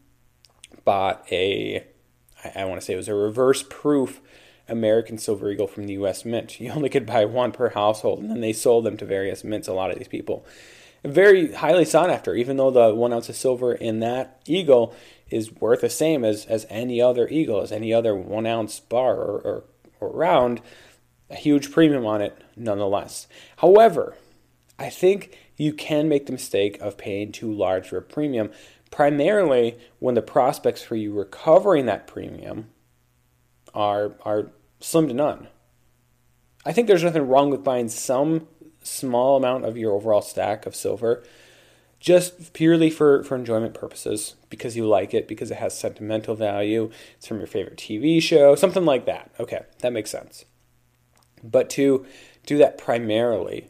bought 0.86 1.25
a 1.32 1.86
I, 2.43 2.62
I 2.62 2.65
want 2.65 2.79
to 2.79 2.86
say 2.86 2.93
it 2.93 2.98
was 2.98 3.08
a 3.08 3.15
reverse 3.15 3.63
proof 3.63 4.22
American 4.67 5.17
Silver 5.17 5.51
Eagle 5.51 5.67
from 5.67 5.88
the 5.88 5.93
U.S. 5.93 6.24
Mint. 6.25 6.60
You 6.60 6.72
only 6.72 6.89
could 6.89 7.05
buy 7.05 7.25
one 7.25 7.51
per 7.51 7.70
household, 7.70 8.20
and 8.20 8.29
then 8.29 8.41
they 8.41 8.53
sold 8.53 8.86
them 8.86 8.98
to 8.98 9.05
various 9.05 9.43
mints. 9.43 9.67
A 9.67 9.74
lot 9.74 9.91
of 9.91 9.98
these 9.98 10.08
people, 10.08 10.46
very 11.03 11.51
highly 11.53 11.86
sought 11.86 12.10
after, 12.10 12.36
even 12.36 12.57
though 12.57 12.72
the 12.72 12.93
one 12.93 13.13
ounce 13.13 13.29
of 13.29 13.36
silver 13.36 13.74
in 13.74 14.00
that 14.00 14.41
eagle 14.45 14.95
is 15.29 15.51
worth 15.51 15.81
the 15.81 15.89
same 15.89 16.24
as, 16.24 16.45
as 16.45 16.65
any 16.69 17.01
other 17.01 17.27
eagle, 17.27 17.62
as 17.62 17.72
any 17.72 17.93
other 17.93 18.15
one 18.15 18.45
ounce 18.45 18.79
bar 18.79 19.15
or, 19.15 19.39
or, 19.41 19.63
or 20.00 20.12
round, 20.12 20.62
a 21.29 21.36
huge 21.36 21.72
premium 21.72 22.05
on 22.05 22.22
it 22.22 22.38
nonetheless. 22.55 23.27
However, 23.57 24.15
I 24.77 24.89
think 24.89 25.38
you 25.57 25.74
can 25.74 26.07
make 26.07 26.25
the 26.25 26.31
mistake 26.31 26.79
of 26.81 26.98
paying 26.98 27.31
too 27.31 27.51
large 27.51 27.88
for 27.88 27.98
a 27.98 28.01
premium, 28.01 28.51
primarily 28.91 29.77
when 30.00 30.15
the 30.15 30.22
prospects 30.22 30.83
for 30.83 30.95
you 30.95 31.13
recovering 31.13 31.86
that 31.88 32.07
premium 32.07 32.69
are 33.74 34.15
are 34.24 34.51
slim 34.79 35.07
to 35.07 35.13
none. 35.13 35.48
I 36.65 36.74
think 36.74 36.88
there's 36.88 37.03
nothing 37.03 37.27
wrong 37.27 37.50
with 37.50 37.63
buying 37.63 37.89
some 37.89 38.48
small 38.83 39.37
amount 39.37 39.65
of 39.65 39.77
your 39.77 39.93
overall 39.93 40.21
stack 40.21 40.65
of 40.65 40.75
silver 40.75 41.23
just 42.03 42.51
purely 42.51 42.89
for, 42.89 43.23
for 43.23 43.35
enjoyment 43.35 43.73
purposes 43.73 44.35
because 44.49 44.75
you 44.75 44.85
like 44.85 45.13
it, 45.13 45.25
because 45.25 45.49
it 45.51 45.57
has 45.57 45.77
sentimental 45.77 46.35
value, 46.35 46.91
it's 47.15 47.25
from 47.25 47.37
your 47.37 47.47
favorite 47.47 47.77
TV 47.77 48.21
show, 48.21 48.55
something 48.55 48.83
like 48.83 49.05
that. 49.05 49.31
Okay, 49.39 49.61
that 49.79 49.93
makes 49.93 50.11
sense. 50.11 50.43
But 51.41 51.69
to 51.71 52.05
do 52.45 52.57
that 52.57 52.77
primarily, 52.77 53.69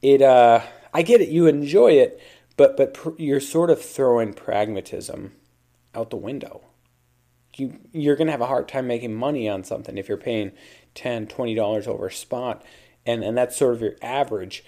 it 0.00 0.22
uh, 0.22 0.62
I 0.94 1.02
get 1.02 1.20
it, 1.20 1.28
you 1.28 1.46
enjoy 1.46 1.92
it, 1.92 2.18
but 2.56 2.74
but 2.78 2.94
pr- 2.94 3.10
you're 3.18 3.38
sort 3.38 3.68
of 3.68 3.82
throwing 3.82 4.32
pragmatism 4.32 5.32
out 5.94 6.08
the 6.08 6.16
window. 6.16 6.62
You 7.54 7.80
you're 7.92 8.16
gonna 8.16 8.30
have 8.30 8.40
a 8.40 8.46
hard 8.46 8.66
time 8.66 8.86
making 8.86 9.14
money 9.14 9.46
on 9.46 9.62
something 9.62 9.98
if 9.98 10.08
you're 10.08 10.16
paying 10.16 10.52
10 10.94 11.26
20 11.26 11.54
dollars 11.54 11.86
over 11.86 12.08
spot, 12.08 12.64
and 13.06 13.22
and 13.22 13.36
that's 13.36 13.56
sort 13.56 13.74
of 13.74 13.82
your 13.82 13.96
average. 14.02 14.64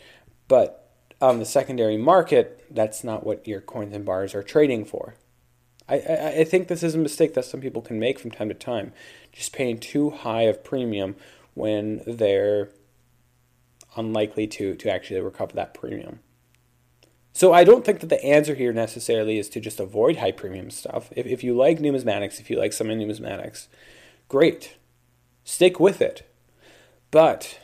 But 0.48 0.90
on 1.20 1.38
the 1.38 1.44
secondary 1.44 1.96
market, 1.96 2.64
that's 2.70 3.02
not 3.02 3.24
what 3.24 3.46
your 3.48 3.60
coins 3.60 3.94
and 3.94 4.04
bars 4.04 4.34
are 4.34 4.42
trading 4.42 4.84
for. 4.84 5.14
I, 5.88 5.98
I, 5.98 6.28
I 6.40 6.44
think 6.44 6.68
this 6.68 6.82
is 6.82 6.94
a 6.94 6.98
mistake 6.98 7.34
that 7.34 7.44
some 7.44 7.60
people 7.60 7.82
can 7.82 7.98
make 7.98 8.18
from 8.18 8.30
time 8.30 8.48
to 8.48 8.54
time, 8.54 8.92
just 9.32 9.52
paying 9.52 9.78
too 9.78 10.10
high 10.10 10.42
of 10.42 10.64
premium 10.64 11.16
when 11.54 12.02
they're 12.06 12.70
unlikely 13.96 14.46
to, 14.46 14.74
to 14.74 14.90
actually 14.90 15.20
recover 15.20 15.54
that 15.54 15.74
premium. 15.74 16.20
So 17.32 17.52
I 17.52 17.64
don't 17.64 17.84
think 17.84 18.00
that 18.00 18.08
the 18.08 18.24
answer 18.24 18.54
here 18.54 18.72
necessarily 18.72 19.38
is 19.38 19.48
to 19.50 19.60
just 19.60 19.80
avoid 19.80 20.16
high 20.16 20.32
premium 20.32 20.70
stuff. 20.70 21.12
If, 21.14 21.26
if 21.26 21.44
you 21.44 21.54
like 21.54 21.78
numismatics, 21.78 22.40
if 22.40 22.50
you 22.50 22.58
like 22.58 22.72
some 22.72 22.88
numismatics, 22.88 23.68
great. 24.28 24.76
Stick 25.44 25.78
with 25.78 26.00
it. 26.00 26.28
But 27.10 27.58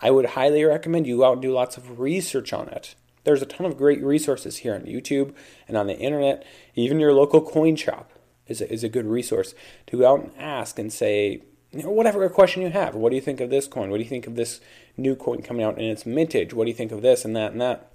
I 0.00 0.10
would 0.10 0.26
highly 0.26 0.64
recommend 0.64 1.06
you 1.06 1.18
go 1.18 1.24
out 1.24 1.32
and 1.34 1.42
do 1.42 1.52
lots 1.52 1.76
of 1.76 1.98
research 1.98 2.52
on 2.52 2.68
it. 2.68 2.94
There's 3.24 3.42
a 3.42 3.46
ton 3.46 3.66
of 3.66 3.76
great 3.76 4.02
resources 4.02 4.58
here 4.58 4.74
on 4.74 4.82
YouTube 4.82 5.34
and 5.66 5.76
on 5.76 5.86
the 5.86 5.98
internet. 5.98 6.44
Even 6.74 7.00
your 7.00 7.12
local 7.12 7.40
coin 7.40 7.76
shop 7.76 8.12
is 8.46 8.60
a, 8.60 8.72
is 8.72 8.84
a 8.84 8.88
good 8.88 9.06
resource 9.06 9.54
to 9.88 9.98
go 9.98 10.08
out 10.08 10.20
and 10.20 10.32
ask 10.38 10.78
and 10.78 10.92
say, 10.92 11.42
you 11.72 11.82
know, 11.82 11.90
whatever 11.90 12.28
question 12.28 12.62
you 12.62 12.70
have. 12.70 12.94
What 12.94 13.10
do 13.10 13.16
you 13.16 13.22
think 13.22 13.40
of 13.40 13.50
this 13.50 13.66
coin? 13.66 13.90
What 13.90 13.96
do 13.96 14.02
you 14.04 14.08
think 14.08 14.26
of 14.26 14.36
this 14.36 14.60
new 14.96 15.16
coin 15.16 15.42
coming 15.42 15.64
out 15.64 15.78
in 15.78 15.84
its 15.84 16.06
mintage? 16.06 16.54
What 16.54 16.64
do 16.64 16.70
you 16.70 16.76
think 16.76 16.92
of 16.92 17.02
this 17.02 17.24
and 17.24 17.34
that 17.34 17.52
and 17.52 17.60
that? 17.60 17.90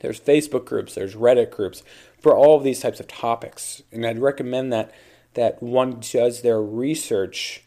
There's 0.00 0.20
Facebook 0.20 0.66
groups, 0.66 0.94
there's 0.94 1.14
Reddit 1.14 1.50
groups 1.50 1.82
for 2.20 2.36
all 2.36 2.56
of 2.56 2.64
these 2.64 2.80
types 2.80 3.00
of 3.00 3.08
topics. 3.08 3.82
And 3.90 4.04
I'd 4.04 4.18
recommend 4.18 4.72
that 4.72 4.92
that 5.34 5.62
one 5.62 6.00
does 6.00 6.42
their 6.42 6.60
research 6.60 7.62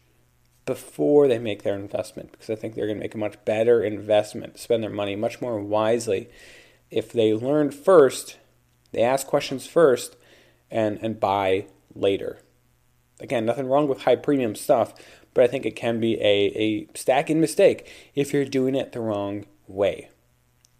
before 0.66 1.26
they 1.26 1.38
make 1.38 1.62
their 1.62 1.74
investment 1.74 2.32
because 2.32 2.50
I 2.50 2.54
think 2.54 2.74
they're 2.74 2.86
going 2.86 2.98
to 2.98 3.02
make 3.02 3.14
a 3.14 3.18
much 3.18 3.44
better 3.44 3.82
investment, 3.82 4.58
spend 4.58 4.82
their 4.82 4.90
money 4.90 5.16
much 5.16 5.40
more 5.40 5.60
wisely 5.60 6.28
if 6.90 7.12
they 7.12 7.32
learn 7.32 7.70
first, 7.70 8.36
they 8.92 9.02
ask 9.02 9.26
questions 9.26 9.66
first, 9.66 10.16
and, 10.70 10.98
and 11.02 11.20
buy 11.20 11.66
later. 11.94 12.38
Again, 13.20 13.44
nothing 13.44 13.66
wrong 13.66 13.88
with 13.88 14.02
high 14.02 14.16
premium 14.16 14.54
stuff, 14.54 14.94
but 15.34 15.44
I 15.44 15.46
think 15.46 15.64
it 15.64 15.76
can 15.76 16.00
be 16.00 16.14
a, 16.20 16.52
a 16.56 16.88
stacking 16.94 17.40
mistake 17.40 17.90
if 18.14 18.32
you're 18.32 18.44
doing 18.44 18.74
it 18.74 18.92
the 18.92 19.00
wrong 19.00 19.46
way. 19.66 20.10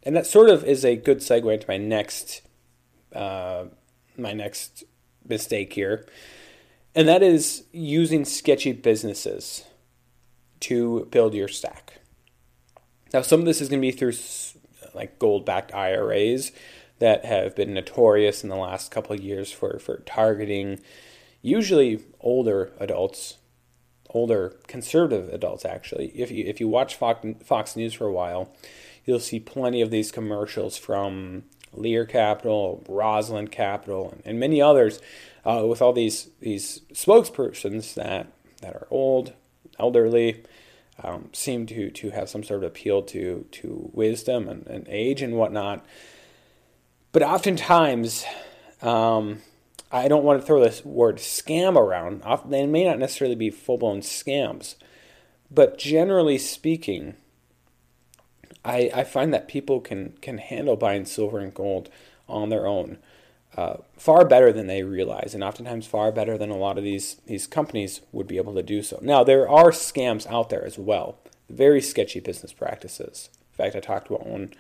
And 0.03 0.17
that 0.17 0.27
sort 0.27 0.49
of 0.49 0.65
is 0.65 0.85
a 0.85 0.97
good 0.97 1.19
segue 1.19 1.53
into 1.53 1.67
my 1.69 1.77
next 1.77 2.43
uh, 3.15 3.65
my 4.17 4.33
next 4.33 4.85
mistake 5.29 5.73
here, 5.73 6.07
and 6.95 7.09
that 7.09 7.23
is 7.23 7.65
using 7.73 8.25
sketchy 8.25 8.73
businesses 8.73 9.65
to 10.61 11.09
build 11.11 11.35
your 11.35 11.49
stack. 11.49 12.01
Now, 13.13 13.23
some 13.23 13.41
of 13.41 13.47
this 13.47 13.61
is 13.61 13.69
going 13.69 13.81
to 13.81 13.87
be 13.87 13.93
through 13.93 14.13
like 14.95 15.19
gold 15.19 15.45
backed 15.45 15.75
IRAs 15.75 16.53
that 16.99 17.25
have 17.25 17.57
been 17.57 17.75
notorious 17.75 18.43
in 18.43 18.51
the 18.51 18.57
last 18.57 18.91
couple 18.91 19.15
of 19.15 19.23
years 19.23 19.51
for, 19.51 19.79
for 19.79 19.99
targeting 20.07 20.81
usually 21.43 22.01
older 22.21 22.73
adults, 22.79 23.39
older 24.11 24.57
conservative 24.67 25.33
adults, 25.33 25.65
actually. 25.65 26.09
If 26.09 26.31
you, 26.31 26.45
if 26.45 26.61
you 26.61 26.69
watch 26.69 26.95
Fox, 26.95 27.27
Fox 27.45 27.75
News 27.75 27.95
for 27.95 28.07
a 28.07 28.13
while, 28.13 28.55
you'll 29.05 29.21
see 29.21 29.41
plenty 29.41 29.81
of 29.81 29.91
these 29.91 30.13
commercials 30.13 30.77
from 30.77 31.45
Lear 31.73 32.05
Capital, 32.05 32.85
Rosland 32.87 33.51
Capital, 33.51 34.11
and, 34.13 34.23
and 34.27 34.41
many 34.41 34.61
others 34.61 35.01
uh, 35.45 35.65
with 35.67 35.81
all 35.81 35.95
these, 35.95 36.29
these 36.41 36.81
spokespersons 36.93 37.95
that, 37.95 38.31
that 38.61 38.75
are 38.75 38.87
old, 38.91 39.33
elderly, 39.79 40.43
um, 41.03 41.31
seem 41.33 41.67
to 41.67 41.91
to 41.91 42.11
have 42.11 42.29
some 42.29 42.43
sort 42.43 42.63
of 42.63 42.69
appeal 42.69 43.03
to 43.03 43.47
to 43.51 43.91
wisdom 43.93 44.49
and, 44.49 44.67
and 44.67 44.87
age 44.89 45.23
and 45.23 45.35
whatnot. 45.35 45.85
But 47.13 47.23
oftentimes, 47.23 48.25
um, 48.83 49.41
I 49.91 50.09
don't 50.09 50.25
want 50.25 50.41
to 50.41 50.47
throw 50.47 50.63
this 50.63 50.85
word 50.85 51.17
scam 51.17 51.77
around. 51.77 52.23
They 52.49 52.67
may 52.67 52.85
not 52.85 52.99
necessarily 52.99 53.35
be 53.35 53.51
full 53.51 53.79
blown 53.79 54.01
scams, 54.01 54.77
but 55.51 55.79
generally 55.79 56.39
speaking, 56.39 57.15
I, 58.65 58.91
I 58.95 59.05
find 59.05 59.35
that 59.35 59.49
people 59.49 59.81
can 59.81 60.15
can 60.21 60.39
handle 60.39 60.77
buying 60.77 61.05
silver 61.05 61.39
and 61.39 61.53
gold 61.53 61.91
on 62.29 62.49
their 62.49 62.67
own 62.67 62.99
uh, 63.61 63.77
far 63.99 64.25
better 64.25 64.55
than 64.55 64.69
they 64.69 64.83
realize, 64.83 65.35
and 65.35 65.45
oftentimes 65.45 65.87
far 65.87 66.11
better 66.11 66.39
than 66.39 66.49
a 66.49 66.57
lot 66.57 66.79
of 66.79 66.85
these 66.85 67.17
these 67.27 67.47
companies 67.47 68.01
would 68.11 68.27
be 68.27 68.39
able 68.39 68.55
to 68.55 68.63
do 68.63 68.83
so. 68.83 68.99
Now, 69.03 69.23
there 69.23 69.47
are 69.47 69.71
scams 69.71 70.27
out 70.29 70.49
there 70.49 70.65
as 70.65 70.79
well, 70.79 71.19
very 71.51 71.83
sketchy 71.83 72.21
business 72.21 72.55
practices. 72.55 73.29
In 73.53 73.57
fact, 73.59 73.77
I 73.77 73.81
talked 73.81 74.09
about 74.09 74.27
one 74.27 74.55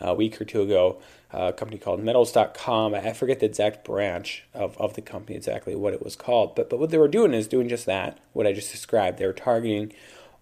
a 0.00 0.14
week 0.14 0.40
or 0.40 0.44
two 0.44 0.62
ago, 0.62 1.02
a 1.32 1.52
company 1.52 1.78
called 1.78 2.00
Metals.com. 2.00 2.94
I 2.94 3.12
forget 3.12 3.40
the 3.40 3.46
exact 3.46 3.84
branch 3.84 4.44
of, 4.54 4.78
of 4.78 4.94
the 4.94 5.02
company, 5.02 5.36
exactly 5.36 5.74
what 5.74 5.92
it 5.92 6.04
was 6.04 6.14
called, 6.14 6.54
but 6.54 6.70
but 6.70 6.78
what 6.78 6.90
they 6.90 6.98
were 6.98 7.08
doing 7.08 7.34
is 7.34 7.48
doing 7.48 7.68
just 7.68 7.86
that, 7.86 8.20
what 8.34 8.46
I 8.46 8.52
just 8.52 8.70
described. 8.70 9.18
They 9.18 9.26
were 9.26 9.32
targeting 9.32 9.92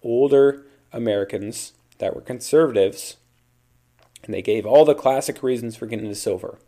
older 0.03 0.67
Americans 0.93 1.73
that 1.97 2.13
were 2.13 2.21
conservatives, 2.21 3.17
and 4.23 4.35
they 4.35 4.43
gave 4.43 4.67
all 4.67 4.85
the 4.85 4.93
classic 4.93 5.41
reasons 5.41 5.75
for 5.75 5.87
getting 5.87 6.05
into 6.05 6.19
silver 6.19 6.59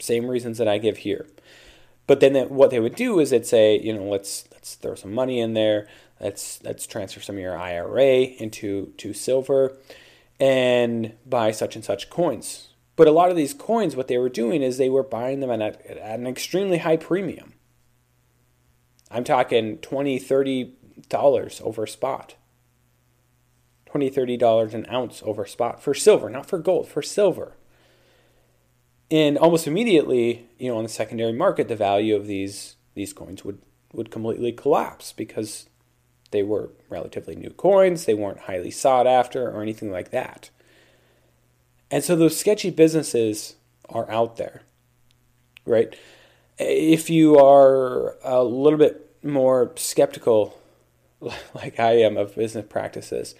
same 0.00 0.26
reasons 0.26 0.58
that 0.58 0.68
I 0.68 0.78
give 0.78 0.98
here. 0.98 1.26
But 2.06 2.20
then 2.20 2.34
what 2.48 2.70
they 2.70 2.80
would 2.80 2.96
do 2.96 3.18
is 3.20 3.30
they'd 3.30 3.46
say, 3.46 3.78
you 3.78 3.92
know, 3.92 4.04
let's 4.04 4.48
let's 4.52 4.74
throw 4.74 4.94
some 4.94 5.14
money 5.14 5.40
in 5.40 5.54
there. 5.54 5.88
Let's 6.20 6.62
let's 6.62 6.86
transfer 6.86 7.20
some 7.20 7.36
of 7.36 7.42
your 7.42 7.56
IRA 7.56 8.22
into 8.22 8.92
to 8.98 9.12
silver 9.12 9.76
and 10.40 11.14
buy 11.24 11.52
such 11.52 11.76
and 11.76 11.84
such 11.84 12.10
coins. 12.10 12.68
But 12.96 13.08
a 13.08 13.12
lot 13.12 13.30
of 13.30 13.36
these 13.36 13.54
coins, 13.54 13.96
what 13.96 14.08
they 14.08 14.18
were 14.18 14.28
doing 14.28 14.62
is 14.62 14.76
they 14.76 14.90
were 14.90 15.02
buying 15.02 15.40
them 15.40 15.50
at, 15.50 15.62
at 15.62 16.18
an 16.18 16.26
extremely 16.26 16.78
high 16.78 16.96
premium. 16.96 17.54
I'm 19.10 19.24
talking 19.24 19.78
20 19.78 20.18
30 20.18 20.74
dollars 21.08 21.60
over 21.64 21.86
spot. 21.86 22.36
20 23.86 24.08
30 24.08 24.36
dollars 24.36 24.74
an 24.74 24.86
ounce 24.90 25.22
over 25.24 25.46
spot 25.46 25.82
for 25.82 25.94
silver, 25.94 26.30
not 26.30 26.46
for 26.46 26.58
gold, 26.58 26.88
for 26.88 27.02
silver. 27.02 27.56
And 29.12 29.36
almost 29.36 29.66
immediately, 29.66 30.46
you 30.58 30.68
know, 30.68 30.78
on 30.78 30.84
the 30.84 30.88
secondary 30.88 31.34
market, 31.34 31.68
the 31.68 31.76
value 31.76 32.16
of 32.16 32.26
these 32.26 32.76
these 32.94 33.12
coins 33.12 33.44
would 33.44 33.58
would 33.92 34.10
completely 34.10 34.52
collapse 34.52 35.12
because 35.12 35.68
they 36.30 36.42
were 36.42 36.70
relatively 36.88 37.36
new 37.36 37.50
coins, 37.50 38.06
they 38.06 38.14
weren't 38.14 38.40
highly 38.40 38.70
sought 38.70 39.06
after 39.06 39.50
or 39.50 39.60
anything 39.60 39.92
like 39.92 40.10
that. 40.12 40.48
And 41.90 42.02
so 42.02 42.16
those 42.16 42.38
sketchy 42.38 42.70
businesses 42.70 43.56
are 43.90 44.10
out 44.10 44.38
there, 44.38 44.62
right? 45.66 45.94
If 46.58 47.10
you 47.10 47.38
are 47.38 48.16
a 48.24 48.42
little 48.42 48.78
bit 48.78 49.14
more 49.22 49.72
skeptical, 49.76 50.58
like 51.54 51.78
I 51.78 51.98
am, 51.98 52.16
of 52.16 52.34
business 52.34 52.64
practices, 52.66 53.34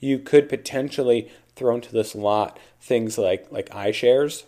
you 0.00 0.18
could 0.18 0.48
potentially 0.48 1.30
throw 1.54 1.76
into 1.76 1.92
this 1.92 2.16
lot 2.16 2.58
things 2.80 3.18
like 3.18 3.46
like 3.52 3.68
iShares, 3.68 4.42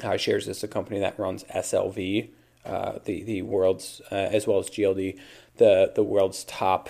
iShares 0.00 0.48
is 0.48 0.62
a 0.62 0.68
company 0.68 1.00
that 1.00 1.18
runs 1.18 1.44
SLV, 1.44 2.30
uh, 2.64 2.98
the 3.04 3.22
the 3.24 3.42
world's 3.42 4.00
uh, 4.10 4.14
as 4.14 4.46
well 4.46 4.58
as 4.58 4.70
GLD, 4.70 5.18
the 5.56 5.92
the 5.94 6.02
world's 6.02 6.44
top 6.44 6.88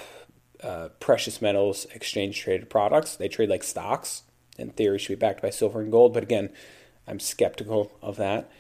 uh, 0.63 0.89
precious 1.01 1.43
metals 1.43 1.87
exchange 1.95 2.41
traded 2.41 2.71
products. 2.71 3.17
They 3.17 3.29
trade 3.29 3.49
like 3.49 3.65
stocks. 3.65 4.23
In 4.59 4.71
theory, 4.71 4.99
should 4.99 5.19
be 5.19 5.27
backed 5.27 5.41
by 5.41 5.51
silver 5.51 5.81
and 5.81 5.91
gold, 5.91 6.13
but 6.13 6.23
again, 6.23 6.51
I'm 7.07 7.19
skeptical 7.19 7.91
of 8.03 8.17
that. 8.17 8.51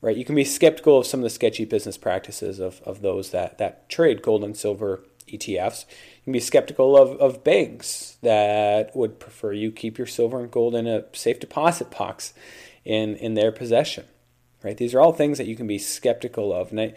Right? 0.00 0.16
You 0.16 0.24
can 0.24 0.34
be 0.34 0.44
skeptical 0.44 0.96
of 0.96 1.06
some 1.06 1.20
of 1.20 1.24
the 1.24 1.30
sketchy 1.30 1.66
business 1.66 1.98
practices 1.98 2.58
of, 2.58 2.80
of 2.86 3.02
those 3.02 3.30
that 3.30 3.58
that 3.58 3.88
trade 3.90 4.22
gold 4.22 4.42
and 4.42 4.56
silver 4.56 5.04
ETFs. 5.28 5.84
You 5.88 6.24
can 6.24 6.32
be 6.32 6.40
skeptical 6.40 6.96
of, 6.96 7.20
of 7.20 7.44
banks 7.44 8.16
that 8.22 8.96
would 8.96 9.20
prefer 9.20 9.52
you 9.52 9.70
keep 9.70 9.98
your 9.98 10.06
silver 10.06 10.40
and 10.40 10.50
gold 10.50 10.74
in 10.74 10.86
a 10.86 11.04
safe 11.12 11.38
deposit 11.38 11.90
box 11.90 12.32
in, 12.84 13.16
in 13.16 13.34
their 13.34 13.52
possession. 13.52 14.04
Right? 14.62 14.76
These 14.76 14.94
are 14.94 15.00
all 15.00 15.12
things 15.12 15.38
that 15.38 15.46
you 15.46 15.56
can 15.56 15.66
be 15.66 15.78
skeptical 15.78 16.52
of. 16.52 16.70
And 16.70 16.80
I, 16.80 16.94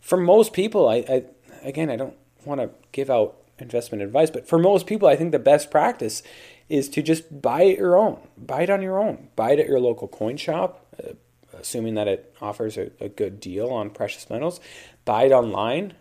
for 0.00 0.18
most 0.18 0.52
people, 0.52 0.88
I, 0.88 0.96
I 1.08 1.24
again, 1.62 1.90
I 1.90 1.96
don't 1.96 2.16
want 2.44 2.60
to 2.60 2.70
give 2.92 3.10
out 3.10 3.36
investment 3.58 4.02
advice, 4.02 4.30
but 4.30 4.48
for 4.48 4.58
most 4.58 4.86
people, 4.86 5.08
I 5.08 5.16
think 5.16 5.32
the 5.32 5.38
best 5.38 5.70
practice 5.70 6.22
is 6.68 6.88
to 6.90 7.02
just 7.02 7.42
buy 7.42 7.62
it 7.62 7.78
your 7.78 7.96
own. 7.96 8.18
Buy 8.36 8.62
it 8.62 8.70
on 8.70 8.82
your 8.82 8.98
own. 8.98 9.28
Buy 9.36 9.52
it 9.52 9.60
at 9.60 9.68
your 9.68 9.80
local 9.80 10.08
coin 10.08 10.36
shop, 10.36 10.86
uh, 11.02 11.12
assuming 11.52 11.94
that 11.94 12.08
it 12.08 12.34
offers 12.40 12.76
a, 12.76 12.90
a 13.00 13.08
good 13.08 13.40
deal 13.40 13.70
on 13.70 13.90
precious 13.90 14.28
metals. 14.28 14.60
Buy 15.04 15.24
it 15.24 15.32
online 15.32 15.94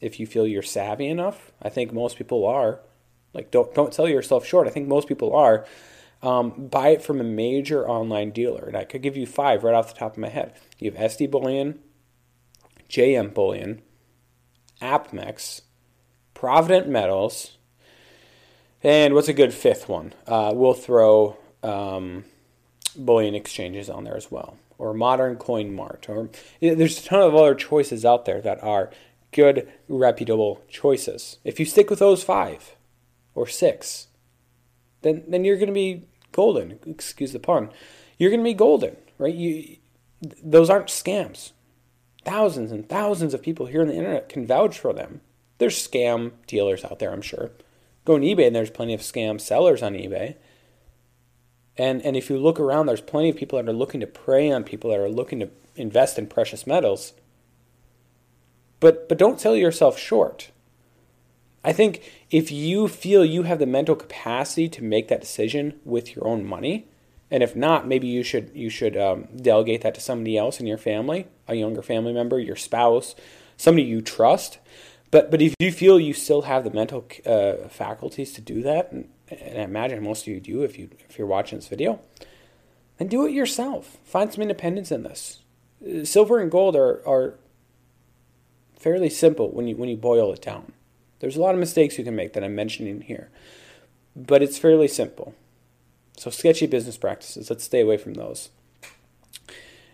if 0.00 0.18
you 0.18 0.26
feel 0.26 0.46
you're 0.46 0.62
savvy 0.62 1.06
enough. 1.06 1.52
I 1.62 1.68
think 1.68 1.92
most 1.92 2.16
people 2.16 2.46
are. 2.46 2.80
Like, 3.32 3.50
don't 3.50 3.74
don't 3.74 3.92
sell 3.92 4.08
yourself 4.08 4.46
short. 4.46 4.66
I 4.66 4.70
think 4.70 4.88
most 4.88 5.08
people 5.08 5.34
are. 5.34 5.66
Um, 6.22 6.68
buy 6.68 6.88
it 6.88 7.02
from 7.02 7.20
a 7.20 7.24
major 7.24 7.86
online 7.88 8.30
dealer, 8.30 8.64
and 8.66 8.76
I 8.76 8.84
could 8.84 9.02
give 9.02 9.16
you 9.16 9.26
five 9.26 9.62
right 9.62 9.74
off 9.74 9.92
the 9.92 9.98
top 9.98 10.12
of 10.12 10.18
my 10.18 10.28
head. 10.28 10.54
You 10.78 10.90
have 10.90 11.12
SD 11.12 11.30
Bullion, 11.30 11.78
JM 12.88 13.34
Bullion, 13.34 13.82
APMEX, 14.80 15.62
Provident 16.34 16.88
Metals, 16.88 17.56
and 18.82 19.14
what's 19.14 19.28
a 19.28 19.32
good 19.32 19.52
fifth 19.54 19.88
one? 19.88 20.12
Uh, 20.26 20.52
we'll 20.54 20.74
throw 20.74 21.36
um, 21.62 22.24
bullion 22.96 23.34
exchanges 23.34 23.90
on 23.90 24.04
there 24.04 24.16
as 24.16 24.30
well, 24.30 24.56
or 24.78 24.94
Modern 24.94 25.36
Coin 25.36 25.74
Mart, 25.74 26.06
or 26.08 26.30
there's 26.60 27.00
a 27.00 27.08
ton 27.08 27.22
of 27.22 27.34
other 27.34 27.54
choices 27.54 28.04
out 28.04 28.24
there 28.24 28.40
that 28.40 28.62
are 28.62 28.90
good, 29.32 29.68
reputable 29.88 30.62
choices. 30.68 31.38
If 31.44 31.58
you 31.60 31.66
stick 31.66 31.90
with 31.90 31.98
those 31.98 32.22
five 32.22 32.76
or 33.34 33.46
six, 33.46 34.08
then 35.02 35.24
then 35.28 35.44
you're 35.44 35.56
going 35.56 35.68
to 35.68 35.72
be 35.72 36.04
golden. 36.32 36.78
Excuse 36.86 37.32
the 37.32 37.38
pun. 37.38 37.70
You're 38.18 38.30
going 38.30 38.40
to 38.40 38.50
be 38.50 38.54
golden, 38.54 38.96
right? 39.18 39.34
You 39.34 39.76
those 40.42 40.70
aren't 40.70 40.88
scams. 40.88 41.52
Thousands 42.24 42.72
and 42.72 42.88
thousands 42.88 43.34
of 43.34 43.42
people 43.42 43.66
here 43.66 43.82
on 43.82 43.88
the 43.88 43.94
internet 43.94 44.28
can 44.28 44.46
vouch 44.46 44.78
for 44.78 44.92
them. 44.92 45.20
There's 45.58 45.76
scam 45.76 46.32
dealers 46.46 46.84
out 46.84 46.98
there, 46.98 47.12
I'm 47.12 47.22
sure. 47.22 47.50
Go 48.04 48.14
on 48.14 48.22
eBay 48.22 48.46
and 48.46 48.56
there's 48.56 48.70
plenty 48.70 48.94
of 48.94 49.00
scam 49.00 49.40
sellers 49.40 49.82
on 49.82 49.94
eBay. 49.94 50.36
And 51.76 52.02
and 52.02 52.16
if 52.16 52.30
you 52.30 52.38
look 52.38 52.58
around, 52.58 52.86
there's 52.86 53.00
plenty 53.00 53.28
of 53.28 53.36
people 53.36 53.60
that 53.60 53.68
are 53.68 53.76
looking 53.76 54.00
to 54.00 54.06
prey 54.06 54.50
on 54.50 54.64
people 54.64 54.90
that 54.90 55.00
are 55.00 55.08
looking 55.08 55.40
to 55.40 55.50
invest 55.76 56.18
in 56.18 56.26
precious 56.26 56.66
metals. 56.66 57.12
But 58.80 59.08
but 59.08 59.18
don't 59.18 59.40
sell 59.40 59.56
yourself 59.56 59.98
short. 59.98 60.50
I 61.66 61.72
think 61.72 62.00
if 62.30 62.52
you 62.52 62.86
feel 62.86 63.24
you 63.24 63.42
have 63.42 63.58
the 63.58 63.66
mental 63.66 63.96
capacity 63.96 64.68
to 64.68 64.84
make 64.84 65.08
that 65.08 65.20
decision 65.20 65.80
with 65.84 66.14
your 66.14 66.24
own 66.24 66.44
money, 66.44 66.86
and 67.28 67.42
if 67.42 67.56
not, 67.56 67.88
maybe 67.88 68.06
you 68.06 68.22
should 68.22 68.52
you 68.54 68.70
should 68.70 68.96
um, 68.96 69.26
delegate 69.36 69.80
that 69.80 69.96
to 69.96 70.00
somebody 70.00 70.38
else 70.38 70.60
in 70.60 70.68
your 70.68 70.78
family, 70.78 71.26
a 71.48 71.56
younger 71.56 71.82
family 71.82 72.12
member, 72.12 72.38
your 72.38 72.54
spouse, 72.54 73.16
somebody 73.56 73.82
you 73.82 74.00
trust. 74.00 74.58
But 75.10 75.32
but 75.32 75.42
if 75.42 75.54
you 75.58 75.72
feel 75.72 75.98
you 75.98 76.14
still 76.14 76.42
have 76.42 76.62
the 76.62 76.70
mental 76.70 77.04
uh, 77.26 77.68
faculties 77.68 78.32
to 78.34 78.40
do 78.40 78.62
that, 78.62 78.92
and, 78.92 79.08
and 79.28 79.58
I 79.58 79.62
imagine 79.62 80.04
most 80.04 80.22
of 80.22 80.28
you 80.28 80.38
do 80.38 80.62
if 80.62 80.78
you 80.78 80.88
if 81.08 81.18
you're 81.18 81.26
watching 81.26 81.58
this 81.58 81.66
video, 81.66 81.98
then 82.98 83.08
do 83.08 83.26
it 83.26 83.32
yourself. 83.32 83.96
Find 84.04 84.32
some 84.32 84.42
independence 84.42 84.92
in 84.92 85.02
this. 85.02 85.40
Silver 86.04 86.38
and 86.38 86.48
gold 86.48 86.76
are 86.76 87.02
are 87.04 87.34
fairly 88.78 89.10
simple 89.10 89.50
when 89.50 89.66
you 89.66 89.74
when 89.76 89.88
you 89.88 89.96
boil 89.96 90.32
it 90.32 90.42
down. 90.42 90.72
There's 91.20 91.36
a 91.36 91.40
lot 91.40 91.54
of 91.54 91.60
mistakes 91.60 91.98
you 91.98 92.04
can 92.04 92.16
make 92.16 92.32
that 92.34 92.44
I'm 92.44 92.54
mentioning 92.54 93.02
here, 93.02 93.30
but 94.14 94.42
it's 94.42 94.58
fairly 94.58 94.88
simple. 94.88 95.34
So 96.16 96.30
sketchy 96.30 96.66
business 96.66 96.96
practices, 96.96 97.50
let's 97.50 97.64
stay 97.64 97.80
away 97.80 97.96
from 97.96 98.14
those. 98.14 98.50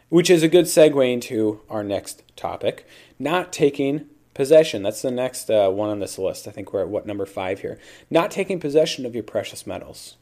Which 0.09 0.31
is 0.31 0.43
a 0.43 0.49
good 0.49 0.67
segue 0.67 1.13
into 1.13 1.61
our 1.71 1.83
next 1.83 2.23
topic, 2.37 2.87
not 3.19 3.53
taking 3.53 4.09
Possession, 4.35 4.83
that's 4.83 5.03
the 5.03 5.11
next 5.11 5.51
uh, 5.51 5.69
one 5.69 5.91
on 5.91 6.01
this 6.01 6.19
list. 6.19 6.49
I 6.49 6.53
think 6.53 6.73
we're 6.73 6.81
at 6.81 6.89
what 6.89 7.05
number 7.05 7.27
five 7.27 7.61
here. 7.61 7.79
Not 8.11 8.31
taking 8.31 8.59
possession 8.59 9.05
of 9.05 9.15
your 9.15 9.25
precious 9.25 9.67
metals. 9.67 10.17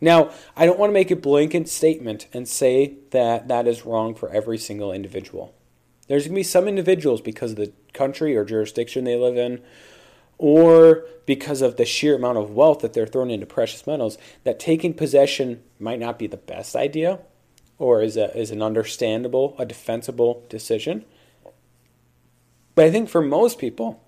Now, 0.00 0.30
I 0.56 0.66
don't 0.66 0.78
want 0.80 0.90
to 0.90 0.94
make 0.94 1.12
a 1.12 1.16
blanket 1.16 1.68
statement 1.68 2.26
and 2.32 2.48
say 2.48 2.96
that 3.10 3.46
that 3.46 3.68
is 3.68 3.86
wrong 3.86 4.16
for 4.16 4.30
every 4.30 4.58
single 4.58 4.90
individual. 4.90 5.54
There's 6.08 6.24
going 6.24 6.34
to 6.34 6.40
be 6.40 6.42
some 6.42 6.66
individuals 6.66 7.20
because 7.20 7.52
of 7.52 7.58
the 7.58 7.72
country 7.92 8.36
or 8.36 8.44
jurisdiction 8.44 9.04
they 9.04 9.16
live 9.16 9.36
in, 9.36 9.62
or 10.40 11.04
because 11.26 11.60
of 11.60 11.76
the 11.76 11.84
sheer 11.84 12.16
amount 12.16 12.38
of 12.38 12.50
wealth 12.50 12.80
that 12.80 12.94
they're 12.94 13.06
throwing 13.06 13.30
into 13.30 13.44
precious 13.44 13.86
metals, 13.86 14.16
that 14.44 14.58
taking 14.58 14.94
possession 14.94 15.62
might 15.78 16.00
not 16.00 16.18
be 16.18 16.26
the 16.26 16.38
best 16.38 16.74
idea 16.74 17.20
or 17.78 18.02
is, 18.02 18.16
a, 18.16 18.34
is 18.36 18.50
an 18.50 18.62
understandable, 18.62 19.54
a 19.58 19.66
defensible 19.66 20.46
decision. 20.48 21.04
But 22.74 22.86
I 22.86 22.90
think 22.90 23.10
for 23.10 23.20
most 23.20 23.58
people, 23.58 24.02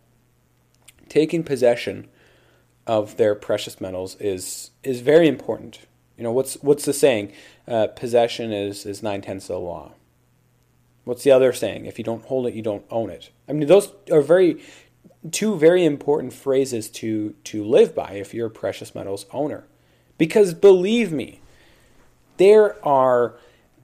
taking 1.11 1.45
possession 1.45 2.09
of 2.87 3.19
their 3.19 3.35
precious 3.35 3.79
metals 3.79 4.17
is 4.19 4.71
is 4.83 5.03
very 5.03 5.29
important. 5.29 5.81
You 6.17 6.25
know 6.25 6.33
what's 6.33 6.55
what's 6.63 6.87
the 6.87 6.95
saying? 6.95 7.33
Uh, 7.69 7.89
possession 7.89 8.53
is 8.53 8.87
is 8.87 9.03
nine 9.03 9.21
tenths 9.21 9.51
of 9.51 9.57
the 9.57 9.61
law. 9.61 9.93
What's 11.05 11.25
the 11.25 11.31
other 11.31 11.53
saying? 11.53 11.85
If 11.85 11.99
you 11.99 12.05
don't 12.05 12.25
hold 12.25 12.47
it, 12.47 12.55
you 12.55 12.63
don't 12.63 12.85
own 12.91 13.11
it. 13.11 13.31
I 13.49 13.53
mean, 13.53 13.69
those 13.69 13.93
are 14.11 14.23
very 14.23 14.63
two 15.31 15.57
very 15.57 15.85
important 15.85 16.33
phrases 16.33 16.89
to 16.89 17.35
to 17.45 17.63
live 17.65 17.95
by 17.95 18.13
if 18.13 18.35
you're 18.35 18.49
a 18.49 18.51
precious 18.51 18.95
metals 18.95 19.27
owner. 19.33 19.65
Because 20.19 20.55
believe 20.55 21.13
me, 21.13 21.41
there 22.37 22.85
are 22.87 23.35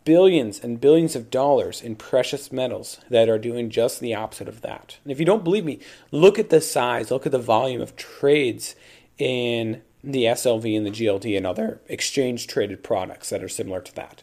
billions 0.04 0.60
and 0.60 0.80
billions 0.80 1.14
of 1.14 1.30
dollars 1.30 1.82
in 1.82 1.94
precious 1.94 2.50
metals 2.50 3.00
that 3.10 3.28
are 3.28 3.38
doing 3.38 3.70
just 3.70 4.00
the 4.00 4.14
opposite 4.14 4.48
of 4.48 4.62
that. 4.62 4.96
And 5.04 5.12
if 5.12 5.20
you 5.20 5.26
don't 5.26 5.44
believe 5.44 5.64
me, 5.64 5.80
look 6.10 6.38
at 6.38 6.50
the 6.50 6.60
size, 6.60 7.10
look 7.10 7.26
at 7.26 7.32
the 7.32 7.38
volume 7.38 7.80
of 7.80 7.96
trades 7.96 8.74
in 9.18 9.82
the 10.02 10.24
SLV 10.24 10.76
and 10.76 10.86
the 10.86 10.90
GLD 10.90 11.36
and 11.36 11.46
other 11.46 11.80
exchange 11.88 12.46
traded 12.46 12.82
products 12.82 13.30
that 13.30 13.42
are 13.42 13.48
similar 13.48 13.80
to 13.80 13.94
that. 13.96 14.22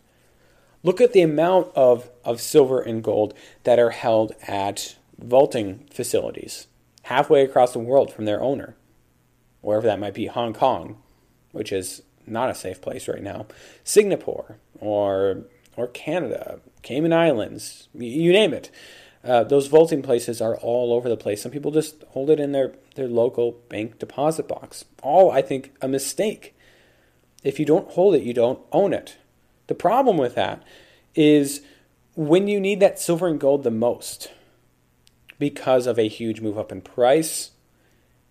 Look 0.84 1.02
at 1.02 1.14
the 1.14 1.22
amount 1.22 1.72
of, 1.76 2.10
of 2.24 2.42
silver 2.42 2.82
and 2.82 3.04
gold 3.04 3.34
that 3.64 3.80
are 3.80 3.92
held 3.92 4.34
at 4.48 4.96
vaulting 5.20 5.88
facilities 5.92 6.68
halfway 7.06 7.44
across 7.44 7.74
the 7.74 7.80
world 7.80 8.12
from 8.12 8.26
their 8.26 8.42
owner, 8.42 8.76
wherever 9.62 9.86
that 9.86 10.00
might 10.00 10.14
be, 10.14 10.26
Hong 10.26 10.54
Kong, 10.54 10.98
which 11.52 11.72
is 11.72 12.02
not 12.26 12.50
a 12.50 12.56
safe 12.56 12.82
place 12.82 13.08
right 13.08 13.22
now, 13.22 13.46
Singapore, 13.84 14.58
or 14.80 15.44
or 15.78 15.88
Canada, 15.88 16.60
Cayman 16.84 17.12
Islands, 17.12 17.90
you 17.94 18.32
name 18.32 18.54
it. 18.54 18.72
Uh, 19.24 19.44
those 19.44 19.68
vaulting 19.68 20.02
places 20.02 20.40
are 20.40 20.56
all 20.58 20.94
over 20.94 21.10
the 21.10 21.18
place. 21.18 21.42
Some 21.42 21.52
people 21.52 21.72
just 21.72 22.04
hold 22.10 22.30
it 22.30 22.40
in 22.40 22.54
their, 22.54 22.76
their 22.96 23.10
local 23.10 23.54
bank 23.68 24.00
deposit 24.00 24.48
box. 24.48 24.86
All, 25.04 25.32
I 25.32 25.42
think, 25.42 25.76
a 25.82 25.90
mistake. 25.90 26.56
If 27.44 27.60
you 27.60 27.66
don't 27.66 27.92
hold 27.92 28.16
it, 28.16 28.24
you 28.24 28.34
don't 28.34 28.60
own 28.72 28.94
it. 28.94 29.18
The 29.68 29.76
problem 29.76 30.16
with 30.16 30.36
that 30.36 30.64
is 31.14 31.62
when 32.16 32.48
you 32.48 32.62
need 32.62 32.80
that 32.80 33.00
silver 33.00 33.28
and 33.28 33.40
gold 33.40 33.64
the 33.64 33.72
most 33.72 34.32
because 35.40 35.88
of 35.88 36.00
a 36.00 36.08
huge 36.08 36.42
move 36.42 36.58
up 36.58 36.72
in 36.72 36.82
price, 36.82 37.52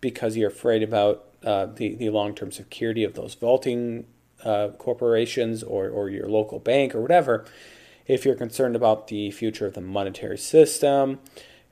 because 0.01 0.37
you're 0.37 0.51
afraid 0.51 0.83
about 0.83 1.25
uh, 1.45 1.67
the, 1.67 1.95
the 1.95 2.11
long 2.11 2.35
term 2.35 2.51
security 2.51 3.05
of 3.05 3.15
those 3.15 3.35
vaulting 3.35 4.07
uh, 4.45 4.69
corporations 4.79 5.63
or, 5.63 5.89
or 5.89 6.09
your 6.09 6.29
local 6.29 6.59
bank 6.59 6.95
or 6.95 7.01
whatever, 7.01 7.45
if 8.07 8.25
you're 8.25 8.35
concerned 8.35 8.77
about 8.77 9.09
the 9.09 9.31
future 9.31 9.67
of 9.67 9.75
the 9.75 9.81
monetary 9.81 10.39
system, 10.39 11.19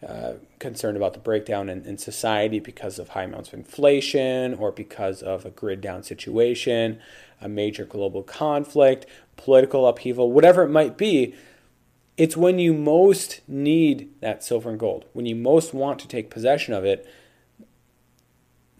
uh, 0.06 0.32
concerned 0.58 0.96
about 0.96 1.12
the 1.12 1.18
breakdown 1.18 1.68
in, 1.68 1.84
in, 1.84 1.96
society 1.96 2.58
because 2.58 2.98
of 2.98 3.10
high 3.10 3.22
amounts 3.22 3.48
of 3.50 3.54
inflation 3.54 4.54
or 4.54 4.72
because 4.72 5.22
of 5.22 5.44
a 5.44 5.50
grid 5.50 5.80
down 5.80 6.02
situation, 6.02 6.98
a 7.40 7.48
major 7.48 7.84
global 7.84 8.22
conflict, 8.22 9.06
political 9.36 9.86
upheaval, 9.86 10.32
whatever 10.32 10.64
it 10.64 10.70
might 10.70 10.96
be, 10.96 11.34
it's 12.16 12.36
when 12.36 12.58
you 12.58 12.74
most 12.74 13.40
need 13.48 14.10
that 14.20 14.44
silver 14.44 14.70
and 14.70 14.78
gold, 14.78 15.06
when 15.12 15.26
you 15.26 15.34
most 15.34 15.72
want 15.72 15.98
to 16.00 16.08
take 16.08 16.30
possession 16.30 16.74
of 16.74 16.84
it, 16.84 17.08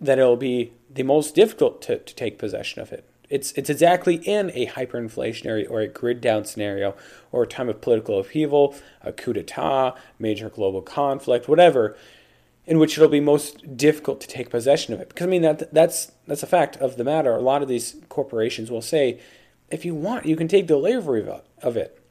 that 0.01 0.19
it'll 0.19 0.37
be 0.37 0.73
the 0.91 1.03
most 1.03 1.35
difficult 1.35 1.81
to, 1.83 1.99
to 1.99 2.15
take 2.15 2.39
possession 2.39 2.83
of 2.83 2.93
it. 2.93 3.09
It's, 3.31 3.53
it's 3.53 3.71
exactly 3.71 4.17
in 4.17 4.51
a 4.53 4.67
hyperinflationary 4.67 5.71
or 5.71 5.81
a 5.81 5.89
grid 5.89 6.21
down 6.21 6.45
scenario 6.45 6.95
or 7.31 7.45
a 7.45 7.47
time 7.47 7.71
of 7.71 7.81
political 7.81 8.21
upheaval, 8.21 8.75
a 9.01 9.11
coup 9.13 9.33
d'etat, 9.33 9.95
major 10.19 10.51
global 10.51 10.83
conflict, 10.83 11.49
whatever, 11.49 11.97
in 12.67 12.79
which 12.79 12.99
it'll 12.99 13.09
be 13.09 13.21
most 13.21 13.75
difficult 13.75 14.21
to 14.21 14.29
take 14.29 14.51
possession 14.51 14.93
of 14.93 15.01
it. 15.01 15.09
Because 15.09 15.27
I 15.27 15.31
mean 15.31 15.43
that 15.43 15.73
that's 15.73 16.13
that's 16.27 16.43
a 16.43 16.47
fact 16.47 16.77
of 16.77 16.99
the 16.99 17.05
matter. 17.05 17.35
A 17.35 17.41
lot 17.41 17.63
of 17.63 17.69
these 17.69 17.97
corporations 18.11 18.71
will 18.71 18.83
say, 18.83 19.19
if 19.71 19.87
you 19.87 19.95
want, 19.95 20.27
you 20.27 20.37
can 20.37 20.47
take 20.47 20.67
delivery 20.67 21.27
of 21.63 21.77
it. 21.77 22.02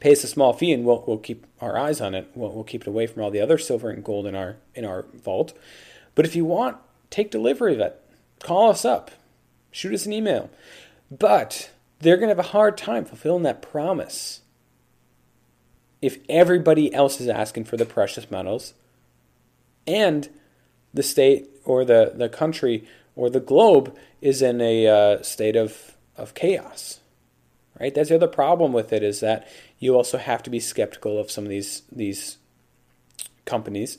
Pay 0.00 0.12
us 0.12 0.24
a 0.24 0.28
small 0.28 0.52
fee, 0.52 0.72
and 0.72 0.84
we'll, 0.84 1.02
we'll 1.06 1.18
keep 1.18 1.46
our 1.60 1.78
eyes 1.78 2.00
on 2.00 2.14
it. 2.14 2.30
We'll, 2.34 2.52
we'll 2.52 2.64
keep 2.64 2.82
it 2.82 2.88
away 2.88 3.06
from 3.06 3.22
all 3.22 3.30
the 3.30 3.40
other 3.40 3.58
silver 3.58 3.90
and 3.90 4.04
gold 4.04 4.26
in 4.26 4.34
our 4.34 4.56
in 4.74 4.84
our 4.84 5.06
vault. 5.14 5.56
But 6.14 6.24
if 6.24 6.36
you 6.36 6.44
want, 6.44 6.76
take 7.10 7.30
delivery 7.30 7.74
of 7.74 7.80
it. 7.80 8.00
Call 8.40 8.70
us 8.70 8.84
up, 8.84 9.10
shoot 9.70 9.94
us 9.94 10.06
an 10.06 10.12
email. 10.12 10.50
But 11.10 11.70
they're 12.00 12.16
going 12.16 12.28
to 12.28 12.36
have 12.36 12.44
a 12.44 12.50
hard 12.50 12.76
time 12.76 13.04
fulfilling 13.04 13.42
that 13.44 13.62
promise 13.62 14.42
if 16.00 16.18
everybody 16.28 16.92
else 16.94 17.20
is 17.20 17.28
asking 17.28 17.64
for 17.64 17.76
the 17.76 17.86
precious 17.86 18.30
metals 18.30 18.74
and 19.86 20.28
the 20.94 21.02
state 21.02 21.48
or 21.64 21.84
the, 21.84 22.12
the 22.14 22.28
country 22.28 22.86
or 23.16 23.28
the 23.28 23.40
globe 23.40 23.96
is 24.20 24.42
in 24.42 24.60
a 24.60 24.86
uh, 24.86 25.22
state 25.22 25.56
of, 25.56 25.96
of 26.16 26.34
chaos 26.34 27.00
right? 27.80 27.94
That's 27.94 28.08
the 28.08 28.16
other 28.16 28.28
problem 28.28 28.72
with 28.72 28.92
it 28.92 29.02
is 29.02 29.20
that 29.20 29.48
you 29.78 29.94
also 29.94 30.18
have 30.18 30.42
to 30.44 30.50
be 30.50 30.60
skeptical 30.60 31.18
of 31.18 31.30
some 31.30 31.44
of 31.44 31.50
these 31.50 31.82
these 31.90 32.38
companies. 33.44 33.98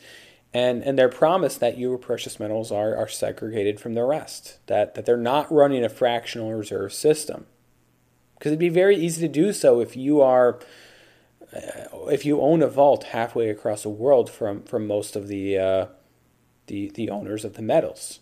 And 0.54 0.84
and 0.84 0.98
their 0.98 1.10
promise 1.10 1.58
that 1.58 1.78
your 1.78 1.98
precious 1.98 2.39
metals 2.39 2.72
are, 2.72 2.96
are 2.96 3.08
segregated 3.08 3.80
from 3.80 3.94
the 3.94 4.04
rest 4.04 4.58
that 4.68 4.96
that 4.96 5.06
they're 5.06 5.18
not 5.18 5.52
running 5.52 5.84
a 5.84 5.89
fractional 5.89 6.54
reserve 6.54 6.94
system. 6.94 7.46
Because 8.36 8.52
it'd 8.52 8.60
be 8.60 8.70
very 8.70 8.96
easy 8.96 9.22
to 9.22 9.32
do 9.32 9.54
so 9.54 9.80
if 9.80 9.96
you 9.96 10.22
are 10.22 10.60
uh, 11.56 12.06
if 12.08 12.26
you 12.26 12.42
own 12.42 12.62
a 12.62 12.68
vault 12.68 13.06
halfway 13.06 13.50
across 13.50 13.84
the 13.84 13.89
world 13.89 14.30
from 14.30 14.63
from 14.63 14.88
most 14.88 15.15
of 15.15 15.28
the 15.28 15.58
uh, 15.58 15.86
the 16.68 16.89
the 16.96 17.10
owners 17.10 17.46
of 17.46 17.56
the 17.56 17.62
metals. 17.62 18.20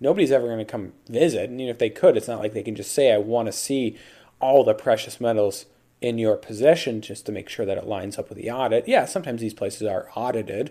Nobody's 0.00 0.30
ever 0.30 0.46
going 0.46 0.58
to 0.58 0.64
come 0.64 0.92
visit, 1.08 1.50
and 1.50 1.60
even 1.60 1.70
if 1.70 1.78
they 1.78 1.90
could, 1.90 2.16
it's 2.16 2.28
not 2.28 2.38
like 2.38 2.52
they 2.52 2.62
can 2.62 2.76
just 2.76 2.92
say, 2.92 3.12
"I 3.12 3.18
want 3.18 3.46
to 3.46 3.52
see 3.52 3.96
all 4.40 4.64
the 4.64 4.74
precious 4.74 5.20
metals 5.20 5.66
in 6.00 6.18
your 6.18 6.36
possession," 6.36 7.00
just 7.00 7.26
to 7.26 7.32
make 7.32 7.48
sure 7.48 7.66
that 7.66 7.78
it 7.78 7.86
lines 7.86 8.18
up 8.18 8.28
with 8.28 8.38
the 8.38 8.50
audit. 8.50 8.88
Yeah, 8.88 9.04
sometimes 9.04 9.40
these 9.40 9.54
places 9.54 9.86
are 9.86 10.08
audited, 10.14 10.70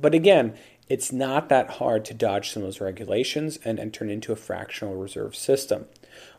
but 0.00 0.14
again, 0.14 0.54
it's 0.88 1.10
not 1.10 1.48
that 1.48 1.70
hard 1.70 2.04
to 2.04 2.14
dodge 2.14 2.50
some 2.50 2.62
of 2.62 2.68
those 2.68 2.80
regulations 2.80 3.58
and, 3.64 3.92
turn 3.92 4.08
into 4.08 4.32
a 4.32 4.36
fractional 4.36 4.94
reserve 4.94 5.34
system. 5.34 5.86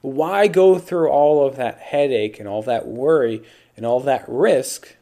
Why 0.01 0.47
go 0.47 0.79
through 0.79 1.09
all 1.09 1.45
of 1.45 1.57
that 1.57 1.79
headache 1.79 2.39
and 2.39 2.47
all 2.47 2.61
that 2.63 2.87
worry 2.87 3.43
and 3.75 3.85
all 3.85 3.99
that 4.01 4.23
risk 4.27 4.95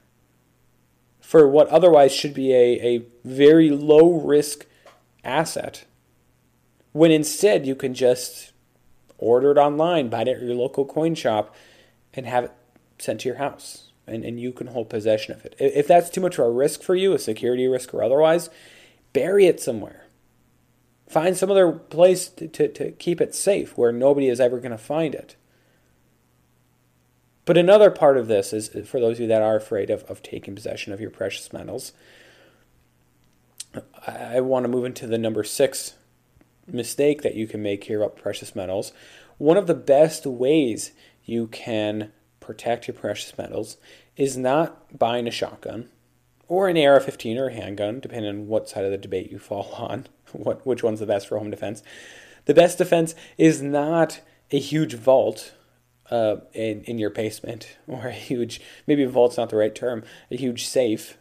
for 1.22 1.48
what 1.48 1.68
otherwise 1.68 2.12
should 2.12 2.34
be 2.34 2.54
a, 2.54 2.96
a 2.96 3.06
very 3.24 3.70
low 3.70 4.14
risk 4.14 4.66
asset 5.24 5.86
when 6.92 7.12
instead 7.12 7.66
you 7.66 7.76
can 7.76 7.94
just 7.94 8.52
order 9.26 9.52
it 9.52 9.58
online, 9.58 10.10
buy 10.10 10.22
it 10.22 10.28
at 10.28 10.42
your 10.42 10.56
local 10.56 10.86
coin 10.86 11.16
shop, 11.16 11.56
and 12.14 12.26
have 12.26 12.46
it 12.46 12.52
sent 13.00 13.22
to 13.22 13.30
your 13.30 13.38
house? 13.38 13.92
And, 14.08 14.24
and 14.24 14.40
you 14.40 14.52
can 14.52 14.68
hold 14.68 14.90
possession 14.90 15.34
of 15.34 15.46
it. 15.46 15.56
If 15.58 15.88
that's 15.88 16.12
too 16.12 16.22
much 16.22 16.38
of 16.38 16.46
a 16.46 16.52
risk 16.52 16.84
for 16.84 16.96
you, 16.96 17.14
a 17.14 17.20
security 17.20 17.68
risk 17.68 17.94
or 17.94 18.04
otherwise, 18.04 18.52
bury 19.14 19.48
it 19.48 19.60
somewhere. 19.60 20.06
Find 21.10 21.36
some 21.36 21.50
other 21.50 21.72
place 21.72 22.28
to, 22.30 22.48
to, 22.48 22.68
to 22.68 22.92
keep 22.92 23.20
it 23.20 23.34
safe 23.34 23.78
where 23.78 23.92
nobody 23.92 24.28
is 24.28 24.40
ever 24.40 24.60
going 24.60 24.72
to 24.72 24.78
find 24.78 25.16
it. 25.16 25.36
But 27.46 27.58
another 27.58 27.92
part 27.92 28.18
of 28.18 28.28
this 28.28 28.54
is 28.54 28.70
for 28.88 29.00
those 29.00 29.18
of 29.18 29.22
you 29.22 29.28
that 29.28 29.42
are 29.42 29.56
afraid 29.56 29.90
of, 29.90 30.04
of 30.04 30.22
taking 30.22 30.56
possession 30.56 30.94
of 30.94 31.02
your 31.02 31.12
precious 31.12 31.54
metals. 31.54 31.94
I, 34.08 34.38
I 34.38 34.40
want 34.42 34.66
to 34.66 34.72
move 34.72 34.86
into 34.86 35.08
the 35.08 35.18
number 35.18 35.44
six 35.44 35.96
mistake 36.68 37.22
that 37.22 37.36
you 37.36 37.48
can 37.48 37.62
make 37.62 37.84
here 37.84 38.02
about 38.02 38.18
precious 38.18 38.56
metals. 38.56 38.92
One 39.38 39.58
of 39.58 39.68
the 39.68 39.76
best 39.76 40.26
ways 40.26 40.92
you 41.24 41.48
can 41.48 42.12
protect 42.40 42.88
your 42.88 42.96
precious 42.96 43.38
metals 43.38 43.78
is 44.16 44.38
not 44.38 44.98
buying 44.98 45.28
a 45.28 45.32
shotgun 45.32 45.90
or 46.48 46.70
an 46.70 46.78
AR-15 46.78 47.38
or 47.38 47.48
a 47.48 47.54
handgun, 47.54 48.00
depending 48.00 48.30
on 48.30 48.48
what 48.48 48.70
side 48.70 48.86
of 48.86 48.92
the 48.92 48.98
debate 48.98 49.32
you 49.32 49.40
fall 49.40 49.74
on 49.78 50.08
what 50.32 50.66
which 50.66 50.84
one's 50.84 51.00
the 51.00 51.06
best 51.06 51.28
for 51.28 51.38
home 51.38 51.50
defense. 51.50 51.84
The 52.46 52.54
best 52.54 52.78
defense 52.78 53.16
is 53.38 53.62
not 53.62 54.22
a 54.52 54.60
huge 54.60 54.94
vault 54.94 55.54
uh, 56.12 56.38
in 56.54 56.84
in 56.84 57.00
your 57.00 57.10
basement 57.10 57.78
or 57.88 58.08
a 58.08 58.12
huge 58.12 58.62
maybe 58.86 59.06
vault's 59.06 59.38
not 59.38 59.50
the 59.50 59.56
right 59.56 59.74
term 59.74 60.04
a 60.30 60.38
huge 60.38 60.66
safe. 60.66 61.18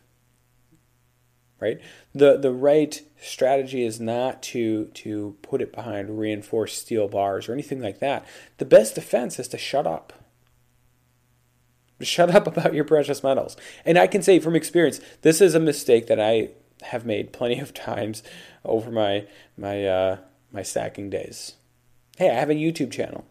Right. 1.64 1.80
The 2.14 2.36
the 2.36 2.52
right 2.52 3.00
strategy 3.22 3.86
is 3.86 3.98
not 3.98 4.42
to 4.42 4.84
to 4.86 5.34
put 5.40 5.62
it 5.62 5.72
behind 5.72 6.18
reinforced 6.18 6.76
steel 6.76 7.08
bars 7.08 7.48
or 7.48 7.54
anything 7.54 7.80
like 7.80 8.00
that. 8.00 8.26
The 8.58 8.66
best 8.66 8.94
defense 8.94 9.38
is 9.38 9.48
to 9.48 9.56
shut 9.56 9.86
up. 9.86 10.12
Shut 12.02 12.34
up 12.34 12.46
about 12.46 12.74
your 12.74 12.84
precious 12.84 13.22
metals. 13.22 13.56
And 13.86 13.96
I 13.96 14.06
can 14.06 14.20
say 14.20 14.40
from 14.40 14.54
experience, 14.54 15.00
this 15.22 15.40
is 15.40 15.54
a 15.54 15.60
mistake 15.60 16.06
that 16.08 16.20
I 16.20 16.50
have 16.82 17.06
made 17.06 17.32
plenty 17.32 17.58
of 17.60 17.72
times 17.72 18.22
over 18.62 18.90
my 18.90 19.26
my 19.56 19.86
uh, 19.86 20.16
my 20.52 20.62
stacking 20.62 21.08
days. 21.08 21.54
Hey, 22.18 22.28
I 22.28 22.34
have 22.34 22.50
a 22.50 22.54
YouTube 22.54 22.92
channel, 22.92 23.24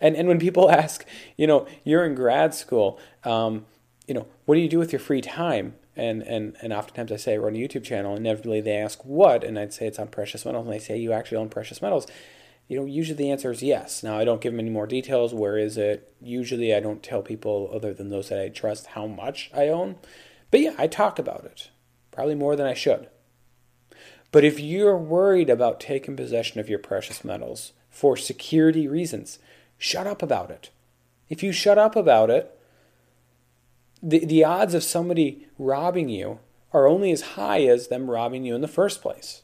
and 0.00 0.16
and 0.16 0.26
when 0.26 0.40
people 0.40 0.68
ask, 0.82 1.06
you 1.36 1.46
know, 1.46 1.68
you're 1.84 2.04
in 2.04 2.16
grad 2.16 2.52
school, 2.52 2.98
um, 3.22 3.64
you 4.08 4.14
know, 4.14 4.26
what 4.44 4.56
do 4.56 4.60
you 4.60 4.68
do 4.68 4.80
with 4.80 4.92
your 4.92 4.98
free 4.98 5.20
time? 5.20 5.76
And 5.96 6.22
and 6.22 6.56
and 6.60 6.72
oftentimes 6.72 7.10
I 7.10 7.16
say 7.16 7.38
we're 7.38 7.48
on 7.48 7.56
a 7.56 7.58
YouTube 7.58 7.84
channel. 7.84 8.14
Inevitably 8.16 8.60
they 8.60 8.76
ask 8.76 9.04
what, 9.04 9.42
and 9.42 9.58
I'd 9.58 9.72
say 9.72 9.86
it's 9.86 9.98
on 9.98 10.08
precious 10.08 10.44
metals, 10.44 10.66
and 10.66 10.74
they 10.74 10.78
say 10.78 10.98
you 10.98 11.12
actually 11.12 11.38
own 11.38 11.48
precious 11.48 11.80
metals. 11.80 12.06
You 12.68 12.78
know, 12.78 12.84
usually 12.84 13.16
the 13.16 13.30
answer 13.30 13.50
is 13.50 13.62
yes. 13.62 14.02
Now 14.02 14.18
I 14.18 14.24
don't 14.24 14.40
give 14.40 14.52
them 14.52 14.60
any 14.60 14.70
more 14.70 14.86
details. 14.86 15.32
Where 15.32 15.56
is 15.56 15.78
it? 15.78 16.12
Usually 16.20 16.74
I 16.74 16.80
don't 16.80 17.02
tell 17.02 17.22
people 17.22 17.70
other 17.72 17.94
than 17.94 18.10
those 18.10 18.28
that 18.28 18.40
I 18.40 18.48
trust 18.48 18.88
how 18.88 19.06
much 19.06 19.50
I 19.54 19.68
own. 19.68 19.96
But 20.50 20.60
yeah, 20.60 20.74
I 20.76 20.86
talk 20.86 21.18
about 21.18 21.44
it 21.44 21.70
probably 22.16 22.34
more 22.34 22.56
than 22.56 22.66
I 22.66 22.74
should. 22.74 23.08
But 24.32 24.42
if 24.42 24.58
you're 24.58 24.96
worried 24.96 25.50
about 25.50 25.80
taking 25.80 26.16
possession 26.16 26.58
of 26.60 26.68
your 26.68 26.78
precious 26.78 27.24
metals 27.24 27.72
for 27.90 28.16
security 28.16 28.88
reasons, 28.88 29.38
shut 29.78 30.06
up 30.06 30.22
about 30.22 30.50
it. 30.50 30.70
If 31.28 31.42
you 31.42 31.52
shut 31.52 31.78
up 31.78 31.94
about 31.94 32.30
it, 32.30 32.55
the, 34.02 34.24
the 34.24 34.44
odds 34.44 34.74
of 34.74 34.84
somebody 34.84 35.46
robbing 35.58 36.08
you 36.08 36.38
are 36.72 36.86
only 36.86 37.10
as 37.10 37.20
high 37.22 37.62
as 37.62 37.88
them 37.88 38.10
robbing 38.10 38.44
you 38.44 38.54
in 38.54 38.60
the 38.60 38.68
first 38.68 39.00
place. 39.00 39.42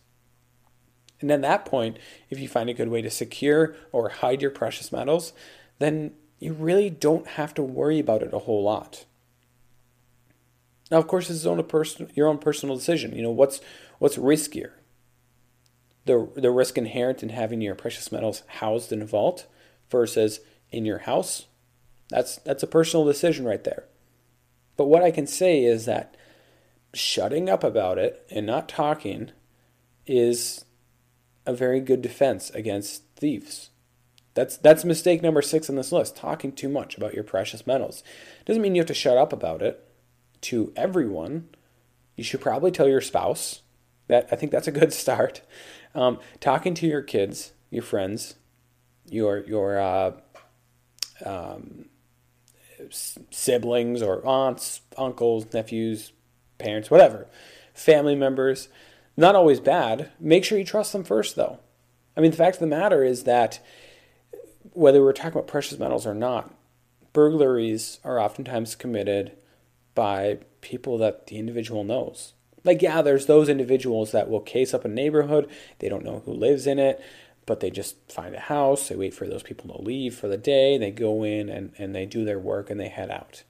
And 1.21 1.31
at 1.31 1.43
that 1.43 1.65
point, 1.65 1.99
if 2.31 2.39
you 2.39 2.49
find 2.49 2.69
a 2.69 2.75
good 2.75 2.89
way 2.89 3.01
to 3.01 3.11
secure 3.11 3.75
or 3.93 4.09
hide 4.09 4.43
your 4.43 4.51
precious 4.51 4.93
metals, 4.93 5.33
then 5.79 6.13
you 6.41 6.53
really 6.53 6.91
don't 6.91 7.27
have 7.29 7.55
to 7.55 7.63
worry 7.63 8.01
about 8.01 8.23
it 8.23 8.35
a 8.35 8.41
whole 8.41 8.63
lot. 8.63 9.05
Now, 10.91 10.99
of 10.99 11.07
course, 11.07 11.29
this 11.29 11.39
is 11.39 11.45
your 11.45 12.29
own 12.29 12.39
personal 12.39 12.77
decision. 12.77 13.15
You 13.15 13.23
know 13.23 13.31
what's 13.31 13.61
what's 13.99 14.19
riskier, 14.19 14.73
the 16.05 16.29
the 16.35 16.51
risk 16.51 16.77
inherent 16.77 17.23
in 17.23 17.31
having 17.31 17.63
your 17.63 17.75
precious 17.75 18.13
metals 18.13 18.43
housed 18.47 18.93
in 18.93 19.01
a 19.01 19.07
vault 19.07 19.47
versus 19.89 20.41
in 20.71 20.85
your 20.85 20.99
house. 20.99 21.47
That's 22.11 22.37
that's 22.37 22.63
a 22.63 22.67
personal 22.67 23.07
decision 23.07 23.47
right 23.47 23.65
there. 23.65 23.85
But 24.83 24.89
what 24.89 25.05
I 25.05 25.13
can 25.13 25.29
say 25.29 25.63
is 25.63 25.85
that 25.85 26.17
shutting 26.93 27.49
up 27.49 27.63
about 27.63 27.99
it 27.99 28.27
and 28.33 28.45
not 28.45 28.69
talking 28.69 29.31
is 30.09 30.65
a 31.47 31.55
very 31.55 31.79
good 31.79 32.03
defense 32.03 32.51
against 32.51 33.05
thieves. 33.15 33.71
That's 34.35 34.57
that's 34.57 34.85
mistake 34.85 35.23
number 35.23 35.41
6 35.41 35.71
on 35.71 35.77
this 35.77 35.93
list, 35.93 36.17
talking 36.17 36.51
too 36.51 36.69
much 36.69 36.97
about 36.97 37.15
your 37.15 37.23
precious 37.23 37.65
metals. 37.65 38.03
Doesn't 38.45 38.61
mean 38.61 38.75
you 38.75 38.81
have 38.81 38.89
to 38.89 38.93
shut 38.93 39.17
up 39.17 39.33
about 39.33 39.63
it 39.63 39.89
to 40.41 40.73
everyone. 40.75 41.51
You 42.17 42.25
should 42.25 42.41
probably 42.41 42.73
tell 42.73 42.89
your 42.89 43.01
spouse. 43.01 43.63
That 44.09 44.27
I 44.33 44.35
think 44.35 44.51
that's 44.51 44.67
a 44.67 44.73
good 44.73 44.93
start. 45.03 45.43
Um, 45.95 46.19
talking 46.41 46.75
to 46.75 46.89
your 46.89 47.03
kids, 47.03 47.53
your 47.71 47.85
friends, 47.85 48.35
your 49.09 49.45
your 49.47 49.79
uh, 49.79 50.13
um, 51.25 51.85
siblings 52.91 54.03
or 54.03 54.27
aunts, 54.27 54.81
uncles, 54.97 55.53
nephews, 55.53 56.13
parents, 56.59 56.91
whatever, 56.91 57.27
family 57.75 58.15
members. 58.15 58.69
Not 59.17 59.35
always 59.35 59.61
bad. 59.61 60.11
Make 60.19 60.45
sure 60.45 60.59
you 60.59 60.65
trust 60.65 60.93
them 60.93 61.05
first, 61.05 61.37
though. 61.37 61.59
I 62.17 62.21
mean, 62.21 62.31
the 62.31 62.37
fact 62.37 62.57
of 62.57 62.61
the 62.61 62.67
matter 62.67 63.05
is 63.05 63.25
that 63.25 63.61
whether 64.73 65.03
we're 65.03 65.13
talking 65.13 65.33
about 65.33 65.47
precious 65.47 65.79
metals 65.79 66.07
or 66.07 66.15
not, 66.15 66.55
burglaries 67.13 68.01
are 68.05 68.19
oftentimes 68.19 68.75
committed 68.75 69.33
by 69.95 70.39
people 70.61 70.99
that 70.99 71.27
the 71.27 71.39
individual 71.39 71.85
knows. 71.85 72.33
Like, 72.65 72.81
yeah, 72.81 73.03
there's 73.03 73.27
those 73.27 73.49
individuals 73.49 74.13
that 74.13 74.31
will 74.31 74.41
case 74.41 74.73
up 74.73 74.85
a 74.85 74.89
neighborhood, 74.89 75.51
they 75.79 75.89
don't 75.89 76.05
know 76.05 76.23
who 76.25 76.33
lives 76.33 76.67
in 76.67 76.79
it, 76.79 77.03
but 77.47 77.61
they 77.61 77.71
just 77.71 77.97
find 78.11 78.35
a 78.35 78.41
house, 78.41 78.89
they 78.89 78.97
wait 78.97 79.15
for 79.15 79.27
those 79.27 79.43
people 79.43 79.75
to 79.75 79.83
leave 79.83 80.15
for 80.15 80.29
the 80.29 80.37
day, 80.37 80.79
they 80.79 80.91
go 80.91 81.25
in 81.25 81.49
and, 81.49 81.73
and 81.79 81.95
they 81.95 82.07
do 82.07 82.25
their 82.25 82.39
work 82.39 82.71
and 82.71 82.79
they 82.81 82.89
head 82.89 83.11
out. 83.11 83.43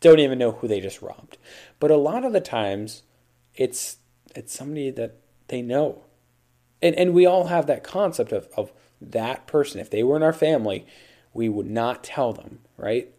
Don't 0.00 0.18
even 0.18 0.38
know 0.38 0.52
who 0.52 0.66
they 0.66 0.80
just 0.80 1.02
robbed. 1.02 1.38
But 1.78 1.90
a 1.90 1.96
lot 1.96 2.24
of 2.24 2.32
the 2.32 2.40
times, 2.40 3.02
it's 3.54 3.98
it's 4.34 4.52
somebody 4.52 4.90
that 4.90 5.16
they 5.48 5.62
know. 5.62 6.04
And 6.80 6.96
and 6.96 7.14
we 7.14 7.26
all 7.26 7.46
have 7.46 7.66
that 7.66 7.84
concept 7.84 8.32
of, 8.32 8.48
of 8.56 8.72
that 9.00 9.46
person. 9.46 9.80
If 9.80 9.90
they 9.90 10.02
were 10.02 10.16
in 10.16 10.22
our 10.22 10.32
family, 10.32 10.86
we 11.32 11.48
would 11.48 11.70
not 11.70 12.02
tell 12.02 12.32
them, 12.32 12.60
right? 12.76 13.10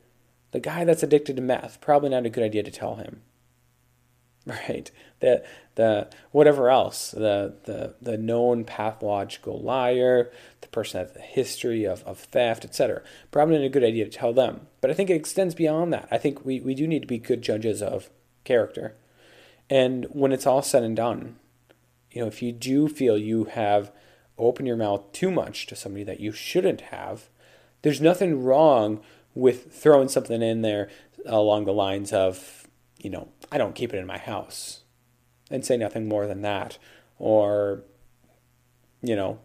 The 0.51 0.59
guy 0.59 0.83
that's 0.83 1.03
addicted 1.03 1.37
to 1.37 1.41
meth, 1.41 1.79
probably 1.81 2.09
not 2.09 2.25
a 2.25 2.29
good 2.29 2.43
idea 2.43 2.63
to 2.63 2.71
tell 2.71 2.95
him. 2.95 3.21
right? 4.45 4.91
The 5.23 5.41
the 5.75 6.09
whatever 6.31 6.69
else, 6.69 7.11
the 7.11 7.55
the 7.63 7.95
the 8.01 8.17
known 8.17 8.65
pathological 8.65 9.61
liar, 9.61 10.31
the 10.59 10.67
person 10.67 10.99
that 10.99 11.13
has 11.13 11.17
a 11.17 11.25
history 11.25 11.85
of, 11.85 12.03
of 12.03 12.19
theft, 12.19 12.65
etc. 12.65 13.01
Probably 13.31 13.55
not 13.55 13.63
a 13.63 13.69
good 13.69 13.85
idea 13.85 14.03
to 14.03 14.11
tell 14.11 14.33
them. 14.33 14.67
But 14.81 14.91
I 14.91 14.93
think 14.93 15.09
it 15.09 15.15
extends 15.15 15.55
beyond 15.55 15.93
that. 15.93 16.09
I 16.11 16.17
think 16.17 16.43
we, 16.43 16.59
we 16.59 16.75
do 16.75 16.85
need 16.87 17.03
to 17.03 17.07
be 17.07 17.19
good 17.19 17.41
judges 17.41 17.81
of 17.81 18.09
character. 18.43 18.95
And 19.69 20.05
when 20.09 20.33
it's 20.33 20.45
all 20.45 20.61
said 20.61 20.83
and 20.83 20.95
done, 20.95 21.37
you 22.11 22.21
know, 22.21 22.27
if 22.27 22.41
you 22.41 22.51
do 22.51 22.89
feel 22.89 23.17
you 23.17 23.45
have 23.45 23.93
opened 24.37 24.67
your 24.67 24.77
mouth 24.77 25.09
too 25.13 25.31
much 25.31 25.67
to 25.67 25.75
somebody 25.75 26.03
that 26.03 26.19
you 26.19 26.33
shouldn't 26.33 26.81
have, 26.81 27.29
there's 27.81 28.01
nothing 28.01 28.43
wrong 28.43 28.99
with 29.33 29.73
throwing 29.73 30.09
something 30.09 30.41
in 30.41 30.63
there 30.63 30.89
along 31.25 31.63
the 31.63 31.71
lines 31.71 32.11
of, 32.11 32.67
you 32.97 33.09
know, 33.09 33.29
I 33.51 33.57
don't 33.57 33.73
keep 33.73 33.93
it 33.93 33.97
in 33.97 34.05
my 34.05 34.17
house 34.17 34.82
and 35.49 35.65
say 35.65 35.77
nothing 35.77 36.07
more 36.07 36.27
than 36.27 36.41
that. 36.41 36.77
Or, 37.19 37.83
you 39.01 39.15
know, 39.15 39.39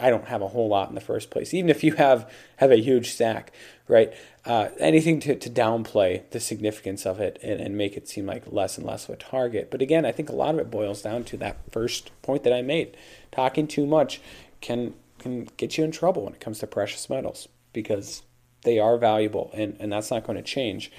I 0.00 0.10
don't 0.10 0.26
have 0.26 0.42
a 0.42 0.48
whole 0.48 0.68
lot 0.68 0.88
in 0.88 0.94
the 0.94 1.00
first 1.00 1.30
place. 1.30 1.52
Even 1.52 1.70
if 1.70 1.82
you 1.82 1.94
have 1.94 2.30
have 2.56 2.70
a 2.70 2.76
huge 2.76 3.10
stack, 3.10 3.52
right? 3.88 4.12
Uh, 4.44 4.68
anything 4.78 5.18
to, 5.20 5.34
to 5.34 5.50
downplay 5.50 6.28
the 6.30 6.40
significance 6.40 7.04
of 7.04 7.20
it 7.20 7.38
and, 7.42 7.60
and 7.60 7.76
make 7.76 7.96
it 7.96 8.08
seem 8.08 8.26
like 8.26 8.44
less 8.46 8.78
and 8.78 8.86
less 8.86 9.08
of 9.08 9.14
a 9.14 9.16
target. 9.16 9.70
But 9.70 9.82
again, 9.82 10.04
I 10.04 10.12
think 10.12 10.28
a 10.28 10.34
lot 10.34 10.54
of 10.54 10.60
it 10.60 10.70
boils 10.70 11.02
down 11.02 11.24
to 11.24 11.36
that 11.38 11.58
first 11.72 12.10
point 12.22 12.44
that 12.44 12.52
I 12.52 12.62
made. 12.62 12.96
Talking 13.32 13.66
too 13.66 13.86
much 13.86 14.20
can 14.60 14.94
can 15.18 15.48
get 15.56 15.76
you 15.76 15.82
in 15.82 15.90
trouble 15.90 16.24
when 16.24 16.34
it 16.34 16.40
comes 16.40 16.60
to 16.60 16.66
precious 16.68 17.10
metals 17.10 17.48
because 17.72 18.22
they 18.62 18.78
are 18.78 18.98
valuable 18.98 19.50
and, 19.52 19.76
and 19.80 19.92
that's 19.92 20.10
not 20.10 20.24
going 20.24 20.36
to 20.36 20.42
change. 20.42 20.92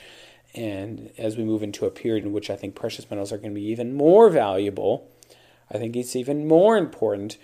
And 0.55 1.11
as 1.17 1.37
we 1.37 1.43
move 1.43 1.61
into 1.61 1.85
a 1.85 1.91
period 1.91 2.25
in 2.25 2.33
which 2.33 2.49
I 2.49 2.55
think 2.55 2.75
precious 2.75 3.09
metals 3.09 3.31
are 3.31 3.37
going 3.37 3.51
to 3.51 3.59
be 3.59 3.67
even 3.67 3.93
more 3.93 4.29
valuable, 4.29 5.11
I 5.71 5.77
think 5.77 5.95
it's 5.95 6.15
even 6.15 6.47
more 6.47 6.77
important 6.77 7.37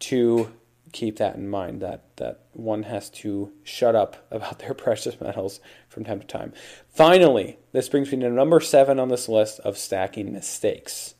to 0.00 0.52
keep 0.92 1.16
that 1.18 1.36
in 1.36 1.48
mind 1.48 1.80
that 1.80 2.16
that 2.16 2.40
one 2.52 2.82
has 2.84 3.08
to 3.10 3.52
shut 3.62 3.94
up 3.94 4.26
about 4.30 4.58
their 4.58 4.74
precious 4.74 5.20
metals 5.20 5.60
from 5.88 6.04
time 6.04 6.20
to 6.20 6.26
time. 6.26 6.52
Finally, 6.88 7.58
this 7.72 7.88
brings 7.88 8.10
me 8.12 8.18
to 8.20 8.30
number 8.30 8.60
7 8.60 8.98
on 8.98 9.08
this 9.08 9.28
list 9.28 9.60
of 9.60 9.78
stacking 9.78 10.32
mistakes. 10.32 11.14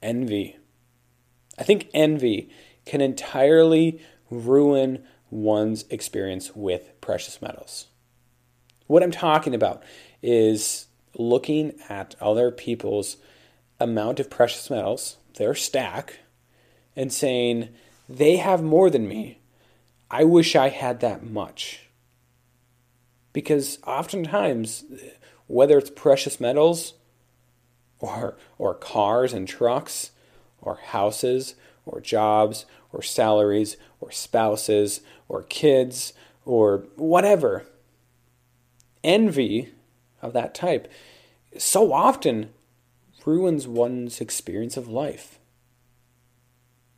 Envy. 0.00 0.56
I 1.58 1.64
think 1.64 1.88
envy 1.92 2.50
can 2.86 3.00
entirely 3.00 4.00
ruin 4.30 5.04
one's 5.30 5.84
experience 5.90 6.54
with 6.54 6.92
precious 7.00 7.42
metals. 7.42 7.88
What 8.88 9.02
I'm 9.02 9.10
talking 9.10 9.54
about 9.54 9.82
is 10.22 10.86
looking 11.14 11.74
at 11.88 12.16
other 12.20 12.50
people's 12.50 13.18
amount 13.78 14.18
of 14.18 14.30
precious 14.30 14.70
metals, 14.70 15.18
their 15.36 15.54
stack, 15.54 16.20
and 16.96 17.12
saying, 17.12 17.68
they 18.08 18.36
have 18.36 18.62
more 18.62 18.88
than 18.88 19.06
me. 19.06 19.40
I 20.10 20.24
wish 20.24 20.56
I 20.56 20.70
had 20.70 21.00
that 21.00 21.22
much. 21.22 21.88
Because 23.34 23.78
oftentimes, 23.86 24.84
whether 25.46 25.76
it's 25.76 25.90
precious 25.90 26.40
metals 26.40 26.94
or, 28.00 28.38
or 28.56 28.74
cars 28.74 29.34
and 29.34 29.46
trucks 29.46 30.12
or 30.62 30.76
houses 30.76 31.56
or 31.84 32.00
jobs 32.00 32.64
or 32.90 33.02
salaries 33.02 33.76
or 34.00 34.10
spouses 34.10 35.02
or 35.28 35.42
kids 35.42 36.14
or 36.46 36.86
whatever, 36.96 37.66
envy 39.04 39.72
of 40.20 40.32
that 40.32 40.54
type 40.54 40.90
so 41.56 41.92
often 41.92 42.50
ruins 43.24 43.66
one's 43.66 44.20
experience 44.20 44.76
of 44.76 44.88
life. 44.88 45.38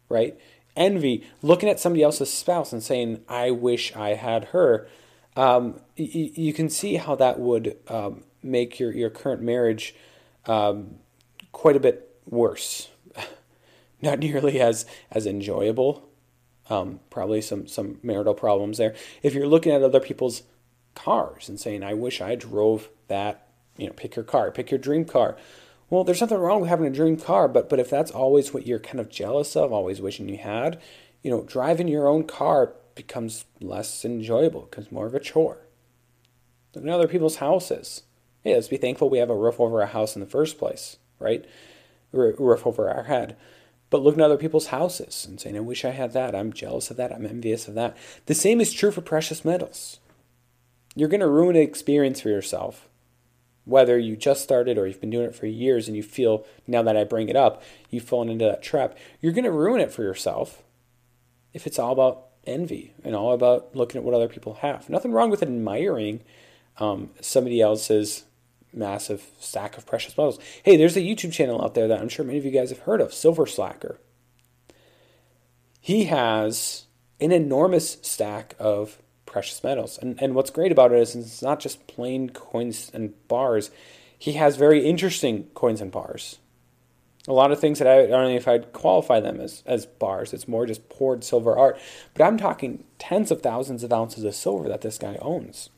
Right? 0.08 0.38
envy, 0.76 1.24
looking 1.42 1.68
at 1.68 1.80
somebody 1.80 2.02
else's 2.02 2.32
spouse 2.32 2.72
and 2.72 2.82
saying, 2.82 3.22
I 3.28 3.50
wish 3.50 3.94
I 3.94 4.14
had 4.14 4.46
her, 4.46 4.88
um, 5.36 5.80
y- 5.98 6.32
you 6.34 6.52
can 6.52 6.68
see 6.68 6.96
how 6.96 7.14
that 7.16 7.38
would 7.38 7.76
um, 7.88 8.24
make 8.42 8.78
your, 8.78 8.92
your 8.92 9.10
current 9.10 9.42
marriage 9.42 9.94
um, 10.46 10.96
quite 11.52 11.76
a 11.76 11.80
bit 11.80 12.16
worse. 12.26 12.88
Not 14.02 14.18
nearly 14.18 14.60
as, 14.60 14.86
as 15.10 15.26
enjoyable. 15.26 16.08
Um, 16.68 17.00
probably 17.10 17.40
some, 17.40 17.66
some 17.66 17.98
marital 18.02 18.34
problems 18.34 18.78
there. 18.78 18.94
If 19.22 19.34
you're 19.34 19.48
looking 19.48 19.72
at 19.72 19.82
other 19.82 20.00
people's 20.00 20.42
cars 20.94 21.48
and 21.48 21.58
saying, 21.58 21.82
I 21.82 21.94
wish 21.94 22.20
I 22.20 22.34
drove 22.34 22.88
that, 23.08 23.48
you 23.76 23.86
know, 23.86 23.92
pick 23.92 24.16
your 24.16 24.24
car, 24.24 24.50
pick 24.50 24.70
your 24.70 24.78
dream 24.78 25.04
car. 25.04 25.36
Well, 25.88 26.04
there's 26.04 26.20
nothing 26.20 26.38
wrong 26.38 26.60
with 26.60 26.70
having 26.70 26.86
a 26.86 26.90
dream 26.90 27.16
car, 27.16 27.48
but 27.48 27.68
but 27.68 27.80
if 27.80 27.90
that's 27.90 28.10
always 28.10 28.54
what 28.54 28.66
you're 28.66 28.78
kind 28.78 29.00
of 29.00 29.08
jealous 29.08 29.56
of, 29.56 29.72
always 29.72 30.00
wishing 30.00 30.28
you 30.28 30.38
had, 30.38 30.80
you 31.22 31.30
know, 31.30 31.42
driving 31.42 31.88
your 31.88 32.08
own 32.08 32.24
car 32.24 32.74
becomes 32.94 33.44
less 33.60 34.04
enjoyable, 34.04 34.62
becomes 34.62 34.92
more 34.92 35.06
of 35.06 35.14
a 35.14 35.20
chore. 35.20 35.66
Look 36.74 36.84
at 36.84 36.90
other 36.90 37.08
people's 37.08 37.36
houses. 37.36 38.02
Hey, 38.42 38.54
let's 38.54 38.68
be 38.68 38.76
thankful 38.76 39.10
we 39.10 39.18
have 39.18 39.30
a 39.30 39.36
roof 39.36 39.60
over 39.60 39.80
our 39.80 39.88
house 39.88 40.14
in 40.14 40.20
the 40.20 40.26
first 40.26 40.58
place, 40.58 40.96
right? 41.18 41.44
R- 42.14 42.34
roof 42.38 42.66
over 42.66 42.88
our 42.88 43.04
head. 43.04 43.36
But 43.90 44.02
looking 44.02 44.20
at 44.20 44.26
other 44.26 44.36
people's 44.36 44.68
houses 44.68 45.26
and 45.28 45.40
saying, 45.40 45.56
I 45.56 45.60
wish 45.60 45.84
I 45.84 45.90
had 45.90 46.12
that. 46.12 46.34
I'm 46.34 46.52
jealous 46.52 46.90
of 46.90 46.96
that. 46.96 47.12
I'm 47.12 47.26
envious 47.26 47.66
of 47.66 47.74
that. 47.74 47.96
The 48.26 48.34
same 48.34 48.60
is 48.60 48.72
true 48.72 48.92
for 48.92 49.00
precious 49.00 49.44
metals. 49.44 49.98
You're 50.94 51.08
going 51.08 51.20
to 51.20 51.28
ruin 51.28 51.56
an 51.56 51.62
experience 51.62 52.20
for 52.20 52.28
yourself 52.28 52.88
whether 53.64 53.98
you 53.98 54.16
just 54.16 54.42
started 54.42 54.78
or 54.78 54.86
you've 54.86 55.00
been 55.00 55.10
doing 55.10 55.26
it 55.26 55.34
for 55.34 55.46
years 55.46 55.86
and 55.86 55.96
you 55.96 56.02
feel 56.02 56.44
now 56.66 56.82
that 56.82 56.96
I 56.96 57.04
bring 57.04 57.28
it 57.28 57.36
up, 57.36 57.62
you've 57.88 58.04
fallen 58.04 58.28
into 58.28 58.44
that 58.44 58.62
trap, 58.62 58.96
you're 59.20 59.32
going 59.32 59.44
to 59.44 59.52
ruin 59.52 59.80
it 59.80 59.92
for 59.92 60.02
yourself 60.02 60.62
if 61.52 61.66
it's 61.66 61.78
all 61.78 61.92
about 61.92 62.26
envy 62.46 62.94
and 63.04 63.14
all 63.14 63.32
about 63.32 63.74
looking 63.76 63.98
at 63.98 64.04
what 64.04 64.14
other 64.14 64.28
people 64.28 64.54
have. 64.54 64.88
Nothing 64.90 65.12
wrong 65.12 65.30
with 65.30 65.42
admiring 65.42 66.22
um, 66.78 67.10
somebody 67.20 67.60
else's 67.60 68.24
massive 68.72 69.24
stack 69.38 69.76
of 69.76 69.86
precious 69.86 70.16
metals. 70.16 70.38
Hey, 70.62 70.76
there's 70.76 70.96
a 70.96 71.00
YouTube 71.00 71.32
channel 71.32 71.62
out 71.62 71.74
there 71.74 71.88
that 71.88 72.00
I'm 72.00 72.08
sure 72.08 72.24
many 72.24 72.38
of 72.38 72.44
you 72.44 72.50
guys 72.50 72.70
have 72.70 72.80
heard 72.80 73.00
of, 73.00 73.12
Silver 73.12 73.46
Slacker. 73.46 73.98
He 75.80 76.04
has 76.04 76.86
an 77.20 77.32
enormous 77.32 77.98
stack 78.02 78.54
of 78.58 78.98
precious 79.30 79.62
metals. 79.62 79.98
And, 79.98 80.20
and 80.20 80.34
what's 80.34 80.50
great 80.50 80.72
about 80.72 80.92
it 80.92 80.98
is 80.98 81.14
it's 81.14 81.42
not 81.42 81.60
just 81.60 81.86
plain 81.86 82.30
coins 82.30 82.90
and 82.92 83.14
bars. 83.28 83.70
He 84.18 84.32
has 84.32 84.56
very 84.56 84.84
interesting 84.84 85.44
coins 85.54 85.80
and 85.80 85.92
bars. 85.92 86.38
A 87.28 87.32
lot 87.32 87.52
of 87.52 87.60
things 87.60 87.78
that 87.78 87.86
I, 87.86 88.04
I 88.04 88.06
don't 88.06 88.30
know 88.30 88.36
if 88.36 88.48
I'd 88.48 88.72
qualify 88.72 89.20
them 89.20 89.40
as, 89.40 89.62
as 89.66 89.86
bars. 89.86 90.32
It's 90.32 90.48
more 90.48 90.66
just 90.66 90.88
poured 90.88 91.22
silver 91.22 91.56
art. 91.56 91.78
But 92.14 92.24
I'm 92.24 92.38
talking 92.38 92.84
tens 92.98 93.30
of 93.30 93.40
thousands 93.40 93.84
of 93.84 93.92
ounces 93.92 94.24
of 94.24 94.34
silver 94.34 94.68
that 94.68 94.80
this 94.80 94.98
guy 94.98 95.16
owns. 95.22 95.70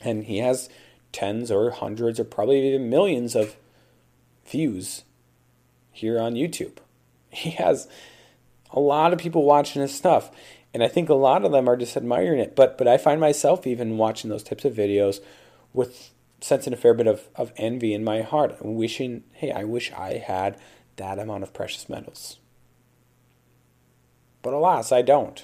And 0.00 0.24
he 0.24 0.38
has 0.38 0.68
tens 1.12 1.50
or 1.50 1.70
hundreds 1.70 2.20
or 2.20 2.24
probably 2.24 2.68
even 2.68 2.88
millions 2.88 3.34
of 3.34 3.56
views 4.46 5.02
here 5.90 6.20
on 6.20 6.34
YouTube. 6.34 6.76
He 7.34 7.50
has 7.50 7.88
a 8.70 8.78
lot 8.78 9.12
of 9.12 9.18
people 9.18 9.42
watching 9.42 9.82
his 9.82 9.92
stuff 9.92 10.30
and 10.74 10.82
I 10.82 10.88
think 10.88 11.08
a 11.08 11.14
lot 11.14 11.44
of 11.44 11.52
them 11.52 11.68
are 11.68 11.76
just 11.76 11.96
admiring 11.96 12.40
it. 12.40 12.56
But 12.56 12.76
but 12.76 12.88
I 12.88 12.98
find 12.98 13.20
myself 13.20 13.66
even 13.66 13.96
watching 13.96 14.28
those 14.28 14.42
types 14.42 14.64
of 14.64 14.74
videos 14.74 15.20
with 15.72 16.10
sensing 16.40 16.74
a 16.74 16.76
fair 16.76 16.92
bit 16.92 17.06
of, 17.06 17.28
of 17.36 17.52
envy 17.56 17.94
in 17.94 18.04
my 18.04 18.20
heart 18.20 18.58
wishing, 18.60 19.24
hey, 19.32 19.50
I 19.50 19.64
wish 19.64 19.90
I 19.92 20.18
had 20.18 20.58
that 20.96 21.18
amount 21.18 21.42
of 21.42 21.54
precious 21.54 21.88
metals. 21.88 22.38
But 24.42 24.52
alas, 24.52 24.92
I 24.92 25.00
don't. 25.00 25.42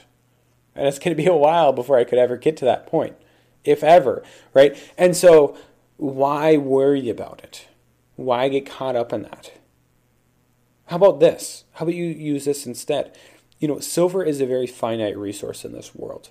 And 0.75 0.87
it's 0.87 0.99
going 0.99 1.17
to 1.17 1.23
be 1.23 1.29
a 1.29 1.35
while 1.35 1.73
before 1.73 1.97
I 1.97 2.05
could 2.05 2.19
ever 2.19 2.37
get 2.37 2.57
to 2.59 2.67
that 2.67 2.87
point, 2.87 3.17
if 3.65 3.83
ever, 3.83 4.23
right? 4.53 4.77
And 4.99 5.17
so, 5.17 5.57
why 5.97 6.59
worry 6.59 7.09
about 7.09 7.41
it? 7.43 7.67
Why 8.17 8.49
get 8.51 8.67
caught 8.67 8.95
up 8.95 9.13
in 9.13 9.23
that? 9.23 9.53
How 10.87 10.97
about 10.97 11.19
this? 11.19 11.65
How 11.73 11.85
about 11.85 11.95
you 11.95 12.05
use 12.05 12.45
this 12.45 12.67
instead? 12.67 13.17
You 13.61 13.69
know, 13.69 13.79
silver 13.79 14.25
is 14.25 14.41
a 14.41 14.47
very 14.47 14.67
finite 14.67 15.17
resource 15.17 15.65
in 15.65 15.73
this 15.73 15.95
world. 15.95 16.31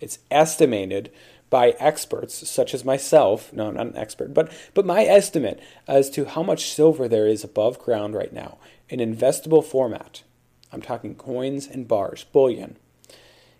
It's 0.00 0.18
estimated 0.30 1.12
by 1.50 1.70
experts 1.78 2.48
such 2.48 2.72
as 2.72 2.84
myself, 2.84 3.52
no, 3.52 3.68
I'm 3.68 3.74
not 3.74 3.86
an 3.88 3.96
expert, 3.96 4.32
but 4.32 4.50
but 4.72 4.86
my 4.86 5.04
estimate 5.04 5.60
as 5.86 6.08
to 6.10 6.24
how 6.24 6.42
much 6.42 6.70
silver 6.70 7.06
there 7.06 7.26
is 7.26 7.44
above 7.44 7.78
ground 7.78 8.14
right 8.14 8.32
now 8.32 8.58
in 8.88 8.98
investable 9.00 9.64
format. 9.64 10.22
I'm 10.72 10.80
talking 10.80 11.14
coins 11.16 11.66
and 11.66 11.86
bars, 11.86 12.24
bullion, 12.24 12.76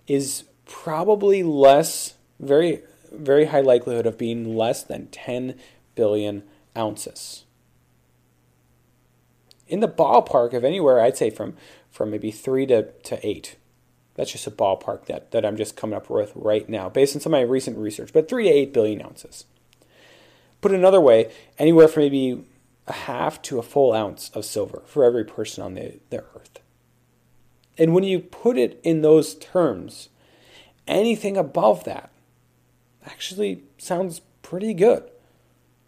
is 0.07 0.45
probably 0.65 1.43
less, 1.43 2.15
very 2.39 2.83
very 3.13 3.47
high 3.47 3.61
likelihood 3.61 4.07
of 4.07 4.17
being 4.17 4.57
less 4.57 4.83
than 4.85 5.09
10 5.09 5.59
billion 5.97 6.45
ounces. 6.77 7.45
In 9.67 9.81
the 9.81 9.89
ballpark 9.89 10.53
of 10.53 10.65
anywhere, 10.65 11.01
I'd 11.01 11.17
say 11.17 11.31
from 11.31 11.57
from 11.91 12.11
maybe 12.11 12.31
three 12.31 12.67
to, 12.67 12.91
to 12.93 13.27
eight. 13.27 13.57
That's 14.15 14.33
just 14.33 14.47
a 14.47 14.51
ballpark 14.51 15.07
that, 15.07 15.31
that 15.31 15.45
I'm 15.45 15.57
just 15.57 15.77
coming 15.77 15.97
up 15.97 16.11
with 16.11 16.33
right 16.35 16.69
now, 16.69 16.89
based 16.89 17.15
on 17.17 17.21
some 17.21 17.35
of 17.35 17.41
my 17.41 17.45
recent 17.45 17.79
research, 17.79 18.13
but 18.13 18.29
three 18.29 18.45
to 18.45 18.51
eight 18.51 18.73
billion 18.73 19.03
ounces. 19.03 19.45
Put 20.61 20.73
another 20.73 21.01
way, 21.01 21.33
anywhere 21.59 21.89
from 21.89 22.03
maybe 22.03 22.45
a 22.87 22.93
half 22.93 23.41
to 23.43 23.59
a 23.59 23.63
full 23.63 23.93
ounce 23.93 24.31
of 24.31 24.45
silver 24.45 24.83
for 24.87 25.05
every 25.05 25.25
person 25.25 25.63
on 25.63 25.75
the, 25.75 26.01
the 26.11 26.19
earth. 26.19 26.61
And 27.79 27.95
when 27.95 28.05
you 28.05 28.19
put 28.19 28.59
it 28.59 28.79
in 28.83 29.01
those 29.01 29.35
terms, 29.37 30.11
anything 30.87 31.37
above 31.37 31.85
that 31.85 32.11
actually 33.07 33.63
sounds 33.79 34.21
pretty 34.43 34.75
good. 34.75 35.05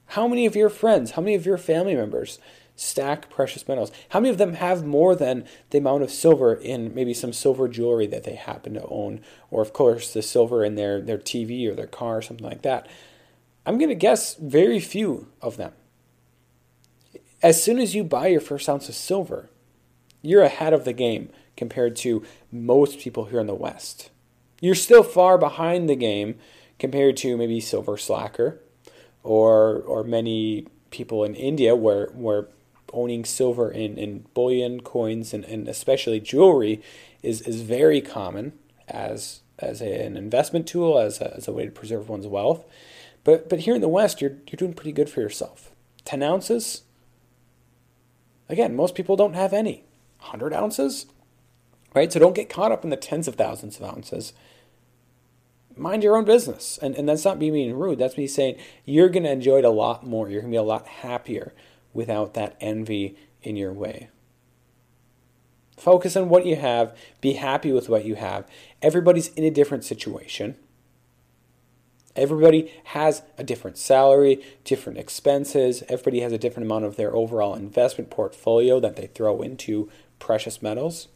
How 0.06 0.26
many 0.26 0.46
of 0.46 0.56
your 0.56 0.70
friends, 0.70 1.12
how 1.12 1.22
many 1.22 1.34
of 1.34 1.44
your 1.44 1.58
family 1.58 1.94
members 1.94 2.38
stack 2.76 3.30
precious 3.30 3.66
metals? 3.68 3.92
How 4.10 4.20
many 4.20 4.30
of 4.30 4.38
them 4.38 4.54
have 4.54 4.84
more 4.84 5.14
than 5.14 5.44
the 5.70 5.78
amount 5.78 6.02
of 6.02 6.10
silver 6.10 6.54
in 6.54 6.94
maybe 6.94 7.14
some 7.14 7.32
silver 7.32 7.68
jewelry 7.68 8.06
that 8.08 8.24
they 8.24 8.34
happen 8.34 8.74
to 8.74 8.86
own, 8.86 9.20
or 9.50 9.62
of 9.62 9.72
course 9.72 10.12
the 10.12 10.22
silver 10.22 10.64
in 10.64 10.74
their, 10.74 11.00
their 11.00 11.18
TV 11.18 11.68
or 11.68 11.74
their 11.74 11.86
car 11.86 12.18
or 12.18 12.22
something 12.22 12.46
like 12.46 12.62
that? 12.62 12.86
I'm 13.64 13.78
going 13.78 13.90
to 13.90 13.94
guess 13.94 14.34
very 14.34 14.80
few 14.80 15.28
of 15.40 15.56
them. 15.56 15.72
As 17.42 17.62
soon 17.62 17.78
as 17.78 17.94
you 17.94 18.04
buy 18.04 18.28
your 18.28 18.40
first 18.40 18.68
ounce 18.68 18.88
of 18.88 18.94
silver, 18.94 19.50
you're 20.20 20.42
ahead 20.42 20.72
of 20.72 20.84
the 20.84 20.92
game 20.92 21.30
compared 21.56 21.96
to 21.96 22.22
most 22.50 22.98
people 22.98 23.26
here 23.26 23.40
in 23.40 23.46
the 23.46 23.54
West. 23.54 24.10
You're 24.60 24.76
still 24.76 25.02
far 25.02 25.38
behind 25.38 25.88
the 25.88 25.96
game 25.96 26.36
compared 26.78 27.16
to 27.18 27.36
maybe 27.36 27.60
Silver 27.60 27.96
Slacker 27.96 28.60
or 29.22 29.82
or 29.82 30.04
many 30.04 30.66
people 30.90 31.24
in 31.24 31.34
India 31.34 31.74
where 31.74 32.06
where 32.08 32.48
owning 32.92 33.24
silver 33.24 33.70
in, 33.70 33.98
in 33.98 34.26
bullion 34.34 34.80
coins 34.80 35.32
and, 35.32 35.44
and 35.44 35.68
especially 35.68 36.20
jewelry 36.20 36.82
is, 37.22 37.40
is 37.42 37.62
very 37.62 38.00
common 38.00 38.52
as 38.88 39.40
as 39.58 39.80
a, 39.80 40.04
an 40.04 40.16
investment 40.16 40.66
tool 40.66 40.98
as 40.98 41.20
a, 41.20 41.34
as 41.36 41.46
a 41.46 41.52
way 41.52 41.64
to 41.64 41.70
preserve 41.70 42.08
one's 42.08 42.26
wealth. 42.26 42.64
But 43.24 43.48
but 43.48 43.60
here 43.60 43.74
in 43.74 43.80
the 43.80 43.88
west 43.88 44.20
you're 44.20 44.36
you're 44.48 44.58
doing 44.58 44.74
pretty 44.74 44.92
good 44.92 45.08
for 45.08 45.20
yourself. 45.20 45.70
10 46.04 46.22
ounces? 46.22 46.82
Again 48.48 48.74
most 48.74 48.94
people 48.94 49.16
don't 49.16 49.34
have 49.34 49.52
any. 49.52 49.84
100 50.20 50.52
ounces? 50.52 51.06
Right? 51.94 52.12
So 52.12 52.18
don't 52.18 52.34
get 52.34 52.48
caught 52.48 52.72
up 52.72 52.84
in 52.84 52.90
the 52.90 52.96
tens 52.96 53.28
of 53.28 53.34
thousands 53.34 53.78
of 53.78 53.84
ounces. 53.84 54.32
Mind 55.76 56.02
your 56.02 56.16
own 56.16 56.24
business. 56.24 56.78
And, 56.80 56.94
and 56.94 57.08
that's 57.08 57.24
not 57.24 57.38
me 57.38 57.50
being 57.50 57.74
rude. 57.76 57.98
That's 57.98 58.16
me 58.16 58.26
saying 58.26 58.56
you're 58.84 59.08
going 59.08 59.24
to 59.24 59.30
enjoy 59.30 59.58
it 59.58 59.64
a 59.64 59.70
lot 59.70 60.06
more. 60.06 60.28
You're 60.28 60.40
going 60.40 60.52
to 60.52 60.54
be 60.54 60.58
a 60.58 60.62
lot 60.62 60.86
happier 60.86 61.52
without 61.92 62.34
that 62.34 62.56
envy 62.60 63.16
in 63.42 63.56
your 63.56 63.72
way. 63.72 64.08
Focus 65.76 66.16
on 66.16 66.28
what 66.28 66.46
you 66.46 66.56
have. 66.56 66.96
Be 67.20 67.34
happy 67.34 67.72
with 67.72 67.88
what 67.88 68.04
you 68.04 68.14
have. 68.14 68.46
Everybody's 68.80 69.28
in 69.28 69.44
a 69.44 69.50
different 69.50 69.84
situation. 69.84 70.56
Everybody 72.14 72.70
has 72.84 73.22
a 73.38 73.44
different 73.44 73.78
salary, 73.78 74.44
different 74.64 74.98
expenses. 74.98 75.82
Everybody 75.88 76.20
has 76.20 76.32
a 76.32 76.38
different 76.38 76.66
amount 76.66 76.84
of 76.84 76.96
their 76.96 77.16
overall 77.16 77.54
investment 77.54 78.10
portfolio 78.10 78.78
that 78.80 78.96
they 78.96 79.06
throw 79.06 79.40
into 79.40 79.90
precious 80.18 80.62
metals. 80.62 81.08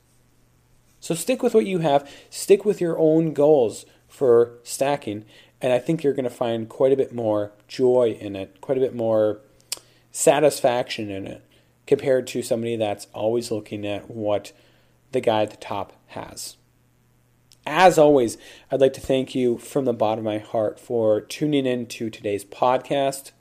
So 1.01 1.15
stick 1.15 1.43
with 1.43 1.55
what 1.55 1.67
you 1.67 1.79
have, 1.81 2.11
stick 2.31 2.65
with 2.65 2.81
your 2.81 2.99
own 2.99 3.35
goals 3.35 3.85
for 4.09 4.55
stacking. 4.65 5.27
And 5.61 5.73
I 5.73 5.79
think 5.79 6.03
you're 6.03 6.15
going 6.15 6.25
to 6.25 6.31
find 6.31 6.69
quite 6.69 6.93
a 6.93 6.97
bit 6.97 7.15
more 7.15 7.53
joy 7.69 8.17
in 8.19 8.35
it, 8.35 8.61
quite 8.61 8.79
a 8.79 8.81
bit 8.81 8.95
more 8.95 9.41
satisfaction 10.17 11.11
in 11.11 11.27
it 11.27 11.45
compared 11.87 12.27
to 12.27 12.41
somebody 12.41 12.75
that's 12.75 13.07
always 13.13 13.51
looking 13.51 13.87
at 13.87 14.11
what 14.11 14.51
the 15.13 15.21
guy 15.21 15.43
at 15.43 15.51
the 15.51 15.59
top 15.59 15.93
has. 16.07 16.57
As 17.67 17.99
always, 17.99 18.39
I'd 18.71 18.81
like 18.81 18.95
to 18.95 19.01
thank 19.01 19.35
you 19.35 19.59
from 19.59 19.85
the 19.85 19.93
bottom 19.93 20.27
of 20.27 20.33
my 20.33 20.39
heart 20.39 20.81
for 20.81 21.21
tuning 21.21 21.67
in 21.67 21.85
to 21.89 22.09
today's 22.09 22.47
podcast, 22.47 23.33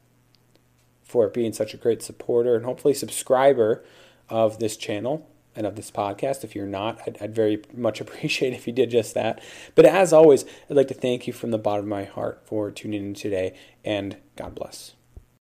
for 1.01 1.29
being 1.29 1.53
such 1.53 1.73
a 1.73 1.77
great 1.77 2.03
supporter 2.03 2.55
and 2.55 2.65
hopefully 2.65 2.93
subscriber 2.93 3.85
of 4.27 4.59
this 4.59 4.75
channel 4.75 5.29
and 5.55 5.65
of 5.65 5.77
this 5.77 5.91
podcast. 5.91 6.43
If 6.43 6.55
you're 6.55 6.65
not, 6.65 6.99
I'd, 7.07 7.17
I'd, 7.21 7.33
very 7.33 7.63
much 7.73 8.01
appreciate 8.01 8.51
if 8.51 8.67
you 8.67 8.73
did 8.73 8.89
just 8.89 9.13
that. 9.13 9.41
But 9.75 9.85
as 9.85 10.11
always, 10.11 10.43
I'd 10.69 10.75
like 10.75 10.89
to 10.89 10.93
thank 10.93 11.25
you 11.25 11.31
from 11.31 11.51
the 11.51 11.57
bottom 11.57 11.85
of 11.85 11.89
my 11.89 12.03
heart 12.03 12.41
for 12.43 12.69
tuning 12.69 13.05
in 13.05 13.13
today, 13.13 13.57
and 13.85 14.17
God 14.35 14.55
bless. 14.55 14.91